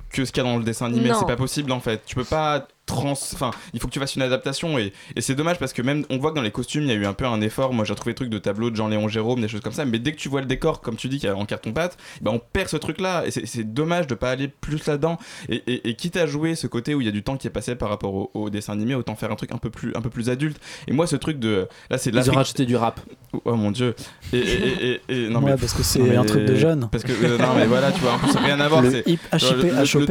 [0.10, 1.12] que ce qu'il y a dans le dessin animé.
[1.18, 2.02] C'est pas possible en fait.
[2.06, 3.12] Tu peux pas trans.
[3.12, 6.04] Enfin, il faut que tu fasses une adaptation et, et c'est dommage parce que même
[6.10, 7.74] on voit que dans les costumes, il y a eu un peu un effort.
[7.74, 9.86] Moi, j'ai trouvé des trucs de tableaux de Jean-Léon Jérôme, des choses comme ça.
[9.86, 11.98] Mais dès que tu vois le décor, comme tu dis, qu'il y a en carton-pâte,
[12.22, 13.24] bah, on perd ce truc-là.
[13.26, 15.18] Et c'est- dommage de pas aller plus là-dedans.
[15.50, 17.48] Et, et- et quitte à jouer ce côté où il y a du temps qui
[17.48, 19.96] est passé par rapport au, au dessin animé, autant faire un truc un peu plus,
[19.96, 20.60] un peu plus adulte.
[20.88, 21.68] Et moi, ce truc de.
[21.90, 23.00] Là, c'est de Ils ont rajouté du rap.
[23.46, 23.96] Oh mon dieu.
[24.34, 26.88] Et, et- et- et- et- non, Ouais, mais- parce que c'est un truc de jeune.
[26.92, 28.84] Parce que euh, non mais voilà, tu vois, en plus rien à voir.
[28.92, 29.04] C'est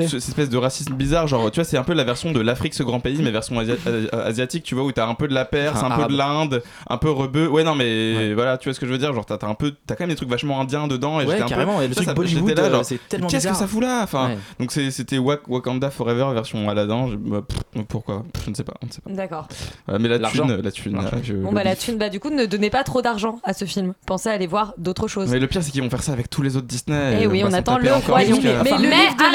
[0.07, 2.62] cette espèce de racisme bizarre, genre tu vois, c'est un peu la version de l'Afrique
[2.71, 5.35] ce grand pays, mais version asia- euh, asiatique, tu vois, où t'as un peu de
[5.35, 6.07] la Perse, Enfin, un arabe.
[6.07, 7.49] peu de l'Inde, un peu rebeu.
[7.49, 9.55] Ouais non mais voilà, tu vois ce que je veux dire, genre t'as t'as un
[9.55, 11.21] peu, t'as quand même des trucs vachement indiens dedans.
[11.21, 13.49] Et Ouais, un peu- et le ça, truc Bollywood, là, genre, euh, c'est tellement Qu'est-ce
[13.49, 14.39] que ça fout là Enfin, Ouais.
[14.61, 17.09] donc c'était Wak- Wakanda Forever version Aladdin.
[17.11, 18.75] je- bah, pff, pourquoi Je ne sais pas.
[19.07, 19.49] D'accord.
[19.87, 20.47] Voilà, mais la L'argent.
[20.47, 20.95] thune, la thune.
[20.97, 23.53] là, je- Bon bah la thune, bah du coup ne donnez pas trop d'argent à
[23.55, 23.95] ce film.
[24.07, 25.29] Pensez à aller voir d'autres choses.
[25.31, 27.19] Mais le pire, c'est qu'ils vont faire ça avec tous les autres Disney.
[27.21, 28.39] Eh et oui, va on s'en attend le royaume.
[28.43, 29.33] Mais le Mais livre de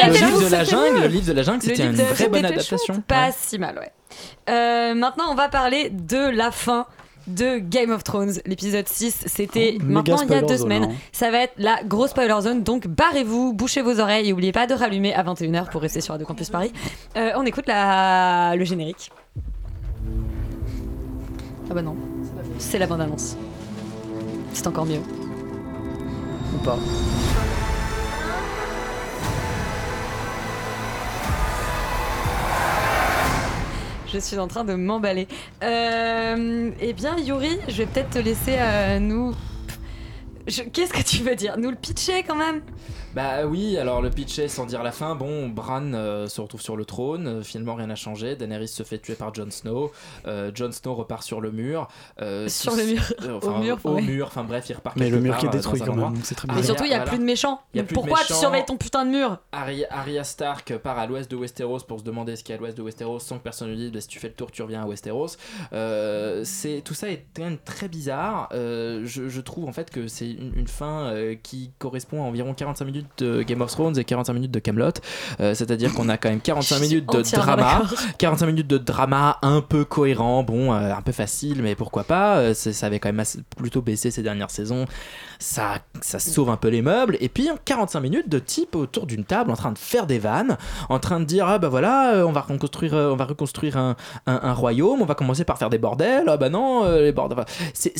[0.51, 3.03] la le jungle, le livre de la jungle, Le c'était une vraie c'était bonne adaptation.
[3.25, 3.91] Pas si mal, ouais.
[4.49, 6.85] Euh, maintenant, on va parler de la fin
[7.27, 8.33] de Game of Thrones.
[8.45, 10.85] L'épisode 6, c'était Oh, maintenant il y a deux semaines.
[10.85, 10.95] hein.
[11.11, 14.65] Ça va être la grosse spoiler zone, donc barrez-vous, bouchez vos oreilles et n'oubliez pas
[14.65, 16.71] de rallumer à 21h pour rester sur Radio Campus Paris.
[17.17, 18.55] Euh, on écoute la...
[18.55, 19.11] le générique.
[21.69, 21.97] Ah bah non,
[22.59, 23.35] c'est la bande-annonce.
[24.53, 25.01] C'est encore mieux.
[26.55, 26.77] Ou pas.
[34.13, 35.27] Je suis en train de m'emballer.
[35.63, 39.35] Euh, eh bien, Yuri, je vais peut-être te laisser euh, nous.
[40.45, 41.57] Qu'est-ce que tu veux dire?
[41.57, 42.61] Nous le pitcher quand même?
[43.17, 45.15] Bah oui, alors le pitch est sans dire la fin.
[45.15, 47.25] Bon, Bran euh, se retrouve sur le trône.
[47.25, 48.35] euh, finalement, rien n'a changé.
[48.35, 49.91] Daenerys se fait tuer par Jon Snow.
[50.27, 51.87] euh, Jon Snow repart sur le mur.
[52.21, 53.01] euh, Sur le mur.
[53.23, 54.03] euh, Au enfin, mur, Au ouais.
[54.03, 56.35] mur, enfin bref, il repart Mais le mur part, qui est détruit quand même, c'est
[56.35, 56.65] très Mais bizarre.
[56.67, 57.09] surtout, il n'y a voilà.
[57.09, 57.59] plus de méchants.
[57.73, 59.39] Y a de Pourquoi tu surveilles ton putain de mur?
[59.51, 62.59] Arya, Arya Stark part à l'ouest de Westeros pour se demander ce qu'il y a
[62.59, 64.35] à l'ouest de Westeros sans que personne ne lui dise bah, si tu fais le
[64.35, 65.29] tour tu reviens à Westeros.
[65.73, 68.49] Euh, c'est tout ça est quand même très bizarre.
[68.53, 72.27] Euh, je, je trouve en fait que c'est une, une fin euh, qui correspond à
[72.27, 74.91] environ 45 minutes de Game of Thrones et 45 minutes de Camelot.
[75.39, 77.93] C'est-à-dire qu'on a quand même 45 Je suis minutes de drama, d'accord.
[78.17, 82.37] 45 minutes de drama un peu cohérent, bon, euh, un peu facile, mais pourquoi pas.
[82.37, 84.85] euh, ça avait quand même assez- plutôt baissé ces dernières saisons.
[85.39, 87.17] Ça, ça sauve un peu les meubles.
[87.19, 90.57] Et puis 45 minutes de type autour d'une table en train de faire des vannes,
[90.89, 93.77] en train de dire ah bah voilà, euh, on va reconstruire, euh, on va reconstruire
[93.77, 93.95] un,
[94.25, 96.25] un- un royaume, on va commencer par faire des bordels.
[96.27, 97.45] Ah bah non, euh, les bordels.
[97.73, 97.93] c'est-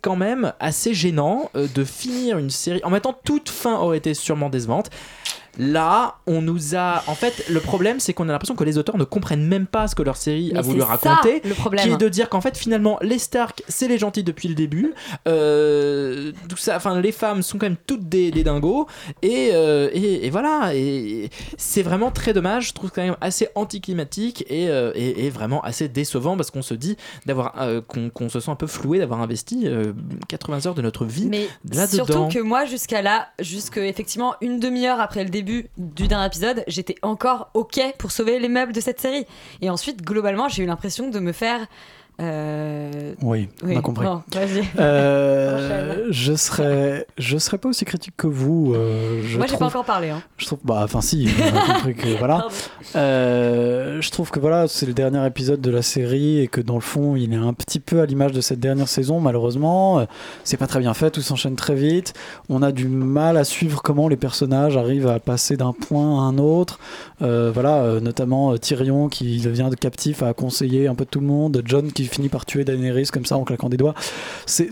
[0.00, 2.80] quand même assez gênant euh, de finir une série.
[2.84, 4.90] En temps, toute fin aurait été sûrement décevante.
[5.58, 7.02] Là, on nous a.
[7.06, 9.88] En fait, le problème, c'est qu'on a l'impression que les auteurs ne comprennent même pas
[9.88, 11.42] ce que leur série Mais a voulu c'est ça, raconter.
[11.46, 11.86] le problème.
[11.86, 14.94] Qui est de dire qu'en fait, finalement, les Stark, c'est les gentils depuis le début.
[15.28, 18.86] Euh, tout ça, enfin, les femmes sont quand même toutes des, des dingos.
[19.22, 20.72] Et, euh, et, et voilà.
[20.74, 22.68] Et c'est vraiment très dommage.
[22.68, 26.62] Je trouve quand même assez anticlimatique et, euh, et, et vraiment assez décevant parce qu'on
[26.62, 26.96] se dit
[27.26, 27.54] d'avoir.
[27.88, 29.92] qu'on se sent un peu floué d'avoir investi euh,
[30.28, 31.30] 80 heures de notre vie
[31.70, 31.86] là-dedans.
[31.86, 36.64] surtout que moi, jusqu'à là, jusque effectivement une demi-heure après le début du dernier épisode,
[36.66, 39.26] j'étais encore ok pour sauver les meubles de cette série.
[39.60, 41.66] Et ensuite, globalement, j'ai eu l'impression de me faire.
[42.20, 44.06] Euh, Oui, on a compris.
[44.06, 44.22] bon.
[44.78, 48.74] Euh, je serais, je serais pas aussi critique que vous.
[48.74, 50.10] euh, je Moi, j'ai pas encore parlé.
[50.10, 50.22] Hein.
[50.36, 52.48] Je trouve, bah, enfin si, on a compris que voilà.
[52.96, 56.74] Euh, je trouve que voilà, c'est le dernier épisode de la série et que dans
[56.74, 59.20] le fond, il est un petit peu à l'image de cette dernière saison.
[59.20, 60.04] Malheureusement,
[60.42, 62.14] c'est pas très bien fait, tout s'enchaîne très vite.
[62.48, 66.22] On a du mal à suivre comment les personnages arrivent à passer d'un point à
[66.22, 66.80] un autre.
[67.20, 71.92] Voilà, notamment Tyrion qui devient de captif à conseiller un peu tout le monde, John
[71.92, 73.94] qui finit par tuer Daenerys comme ça en claquant des doigts.
[74.46, 74.68] C'est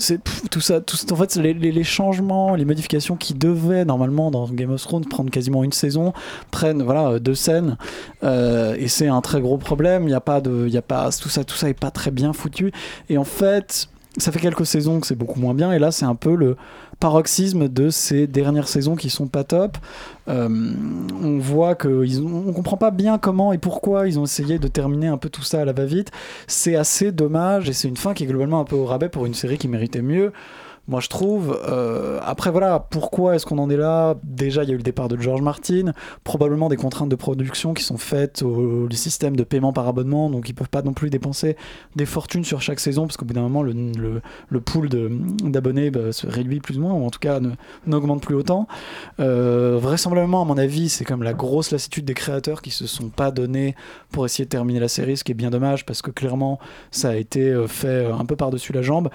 [0.51, 4.47] tout ça, tout, en fait, les, les- les changements, les modifications qui devaient normalement dans
[4.49, 6.13] Game of Thrones prendre quasiment une saison
[6.51, 7.77] prennent voilà euh, deux scènes
[8.25, 10.05] Euh, et c'est un très gros problème.
[10.09, 11.91] Il y a pas de, il y a pas tout ça, tout ça est pas
[11.91, 12.73] très bien foutu.
[13.09, 15.73] Et en fait, ça fait quelques saisons que c'est beaucoup moins bien.
[15.73, 16.57] Et là, c'est un peu le
[16.99, 19.79] paroxysme de ces dernières saisons qui sont pas top.
[20.29, 20.49] Euh,
[21.23, 21.89] on voit que
[22.21, 25.29] ont- on comprend pas bien comment et pourquoi ils ont essayé de terminer un peu
[25.29, 26.11] tout ça à la va-vite.
[26.47, 29.27] C'est assez dommage et c'est une fin qui est globalement un peu au rabais pour
[29.27, 30.33] une série qui méritait mieux.
[30.89, 31.61] Moi, je trouve.
[31.69, 34.17] Euh, après, voilà, pourquoi est-ce qu'on en est là?
[34.25, 35.93] Déjà, il y a eu le départ de George Martin,
[36.25, 40.49] probablement des contraintes de production qui sont faites au, système de paiement par abonnement, donc
[40.49, 41.57] ils peuvent pas non plus dépenser
[41.95, 45.91] des fortunes sur chaque saison, parce qu'au bout d'un moment, le, le, le pool d'abonnés
[45.91, 47.39] bah, se réduit plus ou moins, ou en tout cas
[47.87, 48.67] n'augmente plus autant.
[49.21, 53.09] Euh, vraisemblablement, à mon avis, c'est comme la grosse lassitude des créateurs qui se sont
[53.09, 53.77] pas donnés
[54.11, 56.59] pour essayer de terminer la série, ce qui est bien dommage, parce que clairement,
[56.91, 59.11] ça a été euh, fait euh, un peu par-dessus la jambe.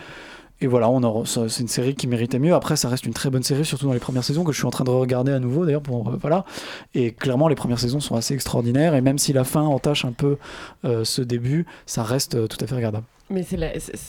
[0.61, 2.53] Et voilà, on c'est une série qui méritait mieux.
[2.53, 4.65] Après, ça reste une très bonne série, surtout dans les premières saisons, que je suis
[4.67, 5.81] en train de regarder à nouveau d'ailleurs.
[5.81, 6.45] Pour, euh, voilà.
[6.93, 8.95] Et clairement, les premières saisons sont assez extraordinaires.
[8.95, 10.37] Et même si la fin entache un peu
[10.85, 13.05] euh, ce début, ça reste euh, tout à fait regardable.
[13.29, 13.57] Mais c'est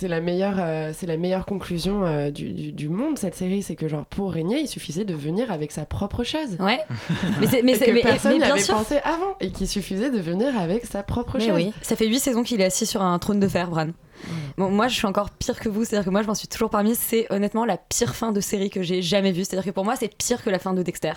[0.08, 3.76] la, meilleure, euh, c'est la meilleure conclusion euh, du, du, du monde cette série, c'est
[3.76, 6.56] que genre pour régner, il suffisait de venir avec sa propre chaise.
[6.60, 6.80] Ouais.
[7.40, 10.84] Mais c'est- mais que mais- personne n'avait pensé avant et qu'il suffisait de venir avec
[10.84, 11.54] sa propre Mais chaise.
[11.54, 13.88] oui, ça fait 8 saisons qu'il est assis sur un trône de fer, Bran.
[14.56, 16.70] Bon, moi, je suis encore pire que vous, c'est-à-dire que moi, je m'en suis toujours
[16.70, 16.94] parmi.
[16.94, 19.44] C'est honnêtement la pire fin de série que j'ai jamais vue.
[19.44, 21.12] C'est-à-dire que pour moi, c'est pire que la fin de Dexter.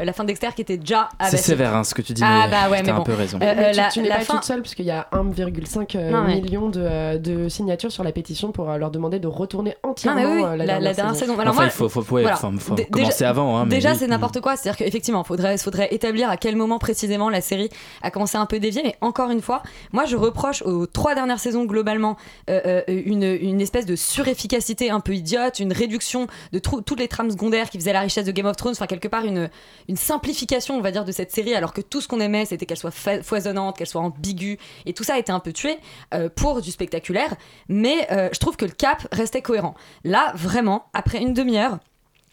[0.00, 1.08] Euh, la fin de Dexter qui était déjà.
[1.28, 3.02] C'est sévère hein, ce que tu dis, Ah mais bah ouais, mais un bon.
[3.04, 3.38] peu raison.
[3.40, 6.10] Euh, Mais tu, la- tu n'es pas fin- toute seule puisqu'il y a 1,5 euh,
[6.10, 6.40] Non, ouais.
[6.40, 9.90] million de, euh, de signatures sur la pétition pour euh, leur demander de retourner Non,
[9.90, 11.34] entièrement mais oui, euh, la, la, la dernière saison.
[11.38, 12.36] Alors Enfin, moi, il faut, faut, ouais, voilà.
[12.36, 12.50] faut-
[12.90, 13.56] commencer avant.
[13.58, 13.96] hein, mais Déjà, oui.
[14.00, 14.56] c'est n'importe quoi.
[14.56, 17.68] C'est-à-dire qu'effectivement, il faudrait, faudrait établir à quel moment précisément la série
[18.02, 18.82] a commencé à un peu dévier.
[18.84, 19.62] Mais encore une fois,
[19.92, 22.16] moi, je reproche aux trois dernières saisons globalement
[22.48, 23.02] euh, euh,
[23.42, 27.78] une, espèce de surefficacité un peu idiote, une réduction de toutes les trames secondaires qui
[27.78, 28.72] faisaient la richesse de Game of Thrones.
[28.72, 29.50] Enfin, quelque part, une,
[29.96, 32.78] simplification, on va dire, de cette série, alors que tout ce qu'on aimait, c'était qu'elle
[32.78, 34.58] soit foisonnante, qu'elle soit ambiguë.
[34.86, 35.78] Et tout ça a été un peu tué
[36.14, 37.34] euh, pour du spectaculaire.
[37.68, 39.74] Mais euh, je trouve que le cap restait cohérent.
[40.04, 41.78] Là, vraiment, après une demi-heure,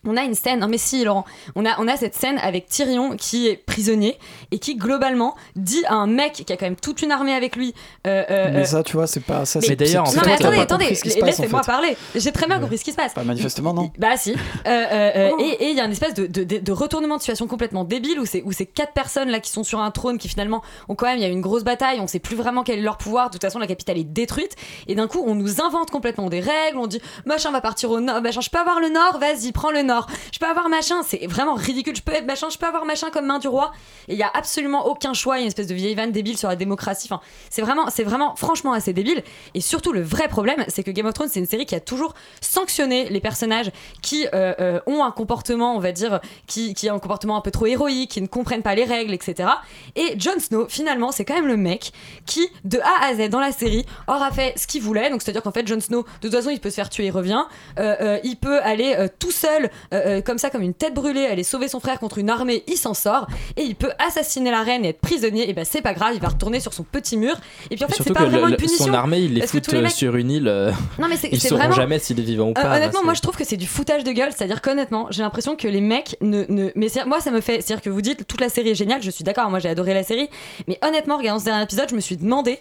[0.08, 2.68] on a une scène, non mais si Laurent, on a, on a cette scène avec
[2.68, 4.18] Tyrion qui est prisonnier
[4.52, 7.56] et qui globalement dit à un mec qui a quand même toute une armée avec
[7.56, 7.74] lui.
[8.08, 9.60] euh, euh, mais euh, ça, tu vois, c'est pas ça.
[9.60, 10.90] Mais c'est- d'ailleurs, non c'est mais attendez, attendez,
[11.26, 11.96] laissez-moi parler.
[12.16, 13.14] J'ai très bien compris ce qui se passe.
[13.14, 13.92] Pas manifestement, non.
[13.98, 14.32] Bah si.
[14.34, 14.36] Euh,
[14.66, 17.48] euh, Et et il y a une espèce de, de- de- de retournement de situation
[17.48, 20.30] complètement débile où c'est où c'est quatre personnes là qui sont sur un trône qui
[20.30, 22.64] finalement ont quand même il y a eu une grosse bataille, on sait plus vraiment
[22.64, 23.28] quel est leur pouvoir.
[23.28, 24.56] De toute façon la capitale est détruite
[24.88, 26.78] et d'un coup on nous invente complètement des règles.
[26.78, 29.72] On dit machin va partir au nord, machin je peux avoir le nord, vas-y prends
[29.72, 29.97] le nord.
[30.32, 31.96] Je peux avoir machin, c'est vraiment ridicule.
[31.96, 33.72] Je peux être machin, je peux avoir machin comme main du roi.
[34.08, 35.38] Et il y a absolument aucun choix.
[35.38, 37.10] Il y a une espèce de vieille vanne débile sur la démocratie.
[37.50, 39.24] C'est vraiment c'est vraiment franchement assez débile.
[39.54, 41.80] Et surtout le vrai problème c'est que Game of Thrones c'est une série qui a
[41.80, 43.72] toujours sanctionné les personnages
[44.02, 47.52] qui euh, euh, ont un comportement, on va dire, qui, a un comportement un peu
[47.52, 49.50] trop héroïque, qui ne comprennent pas les règles, etc.
[49.96, 51.92] Et Jon Snow, finalement, c'est quand même le mec
[52.26, 55.10] qui, de A à Z dans la série, aura fait ce qu'il voulait.
[55.10, 57.12] Donc, c'est-à-dire qu'en fait, Jon Snow, de toute façon, il peut se faire tuer, il
[57.12, 57.44] revient.
[57.80, 61.68] Euh, il peut aller tout seul euh, comme ça, comme une tête brûlée, aller sauver
[61.68, 64.90] son frère contre une armée, il s'en sort, et il peut assassiner la reine et
[64.90, 67.36] être prisonnier, et ben c'est pas grave, il va retourner sur son petit mur.
[67.72, 68.86] Et puis en fait, c'est pas vraiment le- une punition.
[68.86, 70.48] son armée, il les parce fout les mecs- sur une île.
[70.48, 72.64] euh, Non, mais c'est- Ils sauront vraiment- jamais s'il est vivant ou Euh, pas.
[72.64, 74.32] là, honnêtement, moi je trouve que c'est du foutage de gueule.
[74.36, 76.46] C'est-à-dire qu'honnêtement, j'ai l'impression que les mecs ne.
[76.50, 76.72] ne...
[76.76, 77.62] Mais moi ça me fait.
[77.62, 79.94] C'est-à-dire que vous dites toute la série est géniale, je suis d'accord, moi j'ai adoré
[79.94, 80.30] la série.
[80.68, 82.60] Mais honnêtement, en regardant ce dernier épisode, je me suis demandé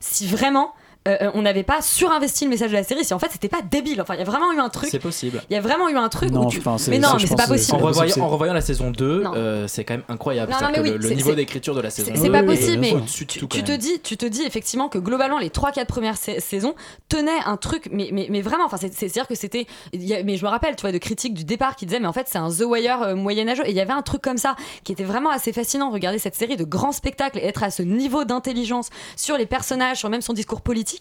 [0.00, 0.72] si vraiment.
[1.06, 3.60] Euh, on n'avait pas surinvesti le message de la série, si en fait c'était pas
[3.62, 4.00] débile.
[4.00, 4.88] Enfin, il y a vraiment eu un truc.
[4.90, 5.42] C'est possible.
[5.50, 6.56] Il y a vraiment eu un truc Non, où tu...
[6.56, 7.76] je pense- Mais c'est- non, c'est- mais c'est pas possible.
[7.76, 9.32] En revoyant, en revoyant la saison 2, Non.
[9.36, 10.50] euh, c'est quand même incroyable.
[10.50, 12.30] Non, non, C'est-à-dire mais que oui, le, niveau d'écriture de la saison C'est 2 c'est
[12.30, 15.50] pas est possible, mais tu, tu te dis, tu te dis effectivement que globalement les
[15.50, 16.74] 3-4 premières sa- saisons
[17.08, 19.66] tenaient un truc, mais, mais, mais vraiment, enfin, c'est- c'est-à-dire que c'était.
[19.92, 22.26] Mais je me rappelle, tu vois, de critiques du départ qui disaient, mais en fait,
[22.30, 23.64] c'est un The Wire euh, moyenâgeux.
[23.66, 25.90] Et il y avait un truc comme ça qui était vraiment assez fascinant.
[25.90, 29.98] Regarder cette série de grands spectacles et être à ce niveau d'intelligence sur les personnages,
[29.98, 30.93] sur même son discours politique.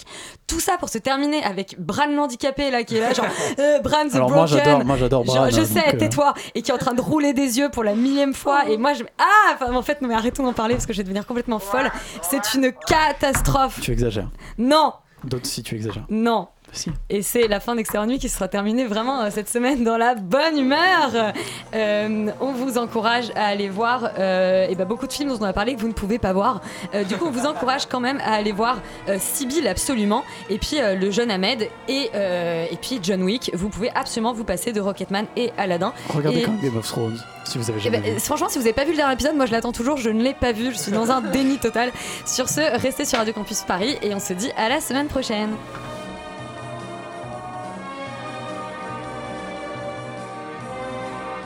[0.48, 3.26] Tout ça pour se terminer avec Bran l'handicapé là qui est là, genre
[3.60, 4.58] euh, Bran the Alors moi, Broken.
[4.64, 6.34] j'adore- moi, j'adore Je- Bran, Je, hein, sais, euh, tais-toi.
[6.56, 8.68] Et qui est en train de rouler des yeux pour la millième fois.
[8.70, 9.04] Et moi, je.
[9.18, 11.60] Ah enfin, En fait, non, mais arrêtons d'en parler parce que je vais devenir complètement
[11.60, 11.92] folle.
[12.22, 13.80] C'est une catastrophe.
[13.82, 14.30] Tu exagères.
[14.58, 16.06] Non, D'autres si tu exagères.
[16.10, 16.48] non.
[16.74, 16.92] Si.
[17.10, 20.16] Et c'est la fin d'Extérieur Nuit qui sera terminée vraiment euh, cette semaine dans la
[20.16, 21.34] bonne humeur.
[21.76, 25.46] Euh, on vous encourage à aller voir euh, et ben, beaucoup de films dont on
[25.46, 26.62] a parlé que vous ne pouvez pas voir.
[26.96, 28.80] Euh, du coup, on vous encourage quand même à aller voir
[29.20, 30.24] Sibyl absolument.
[30.50, 33.52] Et puis le jeune Ahmed et, et puis John Wick.
[33.54, 35.94] Vous pouvez absolument vous passer de Rocketman et Aladdin.
[36.10, 38.16] Regardez Et- quand même Game of Thrones, si vous avez eh jamais ben, vu.
[38.18, 40.10] euh, franchement, si vous n'avez pas vu le dernier épisode, moi je l'attends toujours, je
[40.10, 41.92] ne l'ai pas vu, je suis dans un déni total.
[42.26, 45.50] Sur ce, restez sur Radio Campus Paris et on se dit à la semaine prochaine.